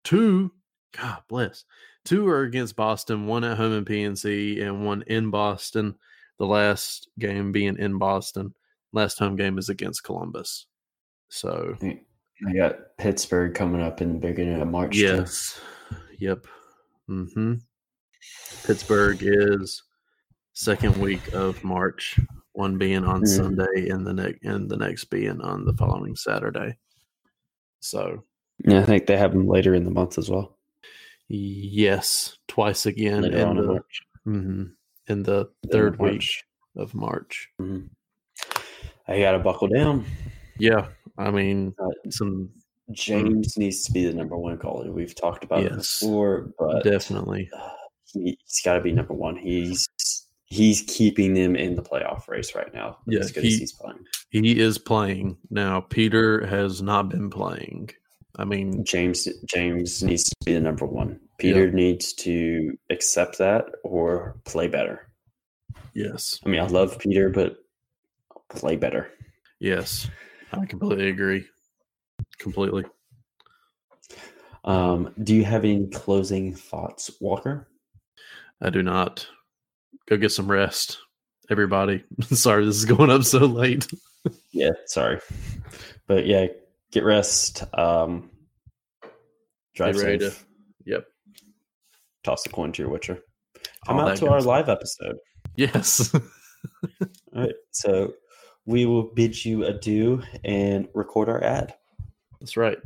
two. 0.03 0.53
God 0.93 1.23
bless. 1.27 1.65
Two 2.05 2.27
are 2.27 2.43
against 2.43 2.75
Boston, 2.75 3.27
one 3.27 3.43
at 3.43 3.57
home 3.57 3.73
in 3.73 3.85
PNC, 3.85 4.61
and 4.61 4.85
one 4.85 5.03
in 5.03 5.29
Boston. 5.29 5.97
The 6.37 6.45
last 6.47 7.09
game 7.19 7.51
being 7.51 7.77
in 7.77 7.97
Boston. 7.97 8.53
Last 8.93 9.19
home 9.19 9.35
game 9.35 9.57
is 9.57 9.69
against 9.69 10.03
Columbus. 10.03 10.67
So 11.29 11.77
I 12.47 12.53
got 12.53 12.97
Pittsburgh 12.97 13.53
coming 13.53 13.81
up 13.81 14.01
in 14.01 14.13
the 14.13 14.19
beginning 14.19 14.61
of 14.61 14.67
March. 14.67 14.95
too. 14.95 15.01
yes, 15.01 15.59
yep. 16.19 16.45
hmm 17.07 17.55
Pittsburgh 18.65 19.17
is 19.21 19.83
second 20.53 20.97
week 20.97 21.33
of 21.33 21.63
March. 21.63 22.19
One 22.53 22.77
being 22.77 23.03
on 23.05 23.21
Mhm. 23.21 23.27
Sunday, 23.27 23.89
and 23.89 24.05
the 24.05 24.13
next 24.13 24.43
and 24.43 24.69
the 24.69 24.77
next 24.77 25.05
being 25.05 25.39
on 25.41 25.65
the 25.65 25.73
following 25.73 26.15
Saturday. 26.15 26.77
So 27.79 28.23
Yeah, 28.65 28.81
I 28.81 28.83
think 28.83 29.05
they 29.07 29.17
have 29.17 29.31
them 29.33 29.47
later 29.47 29.73
in 29.73 29.85
the 29.85 29.91
month 29.91 30.17
as 30.17 30.29
well. 30.29 30.57
yes, 31.29 32.37
twice 32.47 32.85
again 32.85 33.21
Later 33.23 33.37
in 33.37 33.49
in 33.49 33.55
the 33.57 33.63
March. 33.63 34.01
mhm, 34.27 34.75
in 35.07 35.23
the 35.23 35.49
In 35.63 35.69
third 35.69 35.97
week 35.99 36.25
of 36.75 36.93
March. 36.93 37.49
Mhm. 37.59 37.89
I 39.07 39.19
got 39.19 39.31
to 39.31 39.39
buckle 39.39 39.67
down. 39.69 40.05
Yeah, 40.59 40.89
I 41.21 41.31
mean 41.31 41.73
Uh, 41.79 41.89
some 42.09 42.49
James 42.91 43.57
needs 43.57 43.83
to 43.85 43.91
be 43.91 44.05
the 44.05 44.13
number 44.13 44.35
one 44.37 44.57
goalie. 44.57 44.91
We've 44.91 45.15
talked 45.15 45.43
about 45.43 45.63
it 45.63 45.73
before, 45.75 46.53
but 46.59 46.83
definitely 46.83 47.49
uh, 47.55 47.69
he, 48.13 48.37
he's 48.45 48.61
got 48.65 48.73
to 48.75 48.81
be 48.81 48.91
number 48.91 49.13
one. 49.13 49.35
He's 49.37 49.87
he's 50.45 50.83
keeping 50.87 51.33
them 51.33 51.55
in 51.55 51.75
the 51.75 51.81
playoff 51.81 52.27
race 52.27 52.53
right 52.55 52.73
now. 52.73 52.97
Yeah, 53.07 53.19
as 53.21 53.31
good 53.31 53.43
he- 53.43 53.53
as 53.53 53.59
he's 53.59 53.71
playing. 53.73 53.99
he 54.29 54.59
is 54.59 54.77
playing 54.77 55.37
now. 55.49 55.81
Peter 55.81 56.45
has 56.45 56.81
not 56.81 57.07
been 57.09 57.29
playing. 57.29 57.89
I 58.37 58.43
mean, 58.45 58.83
James 58.85 59.27
James 59.45 60.01
needs 60.03 60.25
to 60.29 60.35
be 60.45 60.53
the 60.53 60.59
number 60.61 60.85
one. 60.85 61.19
Peter 61.37 61.71
needs 61.71 62.13
to 62.13 62.77
accept 62.89 63.37
that 63.39 63.65
or 63.83 64.35
play 64.45 64.67
better. 64.67 65.07
yes, 65.93 66.39
I 66.45 66.49
mean, 66.49 66.59
I 66.61 66.67
love 66.67 66.99
Peter, 66.99 67.29
but 67.29 67.57
play 68.49 68.75
better. 68.75 69.09
yes, 69.59 70.09
I 70.53 70.65
completely 70.65 71.09
agree. 71.09 71.45
Completely. 72.39 72.83
Um, 74.63 75.13
do 75.23 75.33
you 75.35 75.43
have 75.43 75.63
any 75.63 75.87
closing 75.87 76.53
thoughts, 76.53 77.09
Walker? 77.19 77.67
I 78.61 78.69
do 78.69 78.83
not. 78.83 79.25
Go 80.07 80.17
get 80.17 80.31
some 80.31 80.49
rest, 80.51 80.99
everybody. 81.49 82.03
Sorry, 82.21 82.65
this 82.65 82.75
is 82.75 82.85
going 82.85 83.09
up 83.09 83.23
so 83.23 83.39
late. 83.39 83.87
Yeah, 84.53 84.69
sorry, 84.85 85.17
but 86.05 86.27
yeah, 86.27 86.45
get 86.91 87.03
rest. 87.03 87.63
Um, 87.75 88.29
drive 89.73 89.95
Get 89.95 90.03
ready 90.03 90.17
to- 90.19 90.29
safe. 90.29 90.45
Yep. 90.85 91.05
Toss 92.23 92.45
a 92.45 92.49
coin 92.49 92.71
to 92.73 92.83
your 92.83 92.91
Witcher. 92.91 93.17
Come 93.87 93.97
All 93.97 94.07
out 94.09 94.17
to 94.17 94.29
our 94.29 94.39
stuff. 94.39 94.47
live 94.47 94.69
episode. 94.69 95.15
Yes. 95.55 96.13
All 96.13 96.21
right, 97.33 97.55
so 97.71 98.13
we 98.65 98.85
will 98.85 99.03
bid 99.03 99.43
you 99.43 99.65
adieu 99.65 100.21
and 100.43 100.87
record 100.93 101.29
our 101.29 101.43
ad. 101.43 101.75
That's 102.39 102.57
right. 102.57 102.77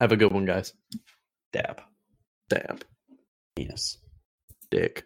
Have 0.00 0.12
a 0.12 0.16
good 0.16 0.32
one, 0.32 0.44
guys. 0.44 0.72
Dab. 1.52 1.80
Dab. 2.48 2.84
Yes. 3.56 3.98
Dick. 4.70 5.04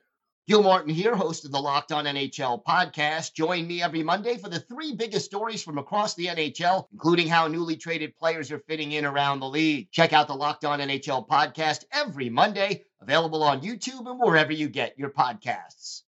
Gil 0.49 0.65
Martin 0.65 0.93
here, 0.93 1.15
host 1.15 1.45
of 1.45 1.53
the 1.53 1.61
Locked 1.61 1.93
On 1.93 2.07
NHL 2.07 2.65
podcast. 2.65 3.35
Join 3.35 3.69
me 3.69 3.83
every 3.83 4.03
Monday 4.03 4.37
for 4.37 4.49
the 4.49 4.59
three 4.59 4.97
biggest 4.97 5.27
stories 5.27 5.63
from 5.63 5.79
across 5.79 6.17
the 6.17 6.27
NHL, 6.27 6.87
including 6.93 7.29
how 7.29 7.47
newly 7.47 7.77
traded 7.77 8.17
players 8.17 8.51
are 8.51 8.59
fitting 8.59 8.91
in 8.91 9.05
around 9.05 9.39
the 9.39 9.49
league. 9.49 9.93
Check 9.93 10.13
out 10.13 10.27
the 10.27 10.35
Locked 10.35 10.65
On 10.65 10.81
NHL 10.81 11.29
podcast 11.29 11.85
every 11.93 12.31
Monday, 12.31 12.83
available 13.01 13.45
on 13.45 13.61
YouTube 13.61 14.11
and 14.11 14.19
wherever 14.19 14.53
you 14.53 14.69
get 14.69 14.99
your 14.99 15.11
podcasts. 15.11 16.03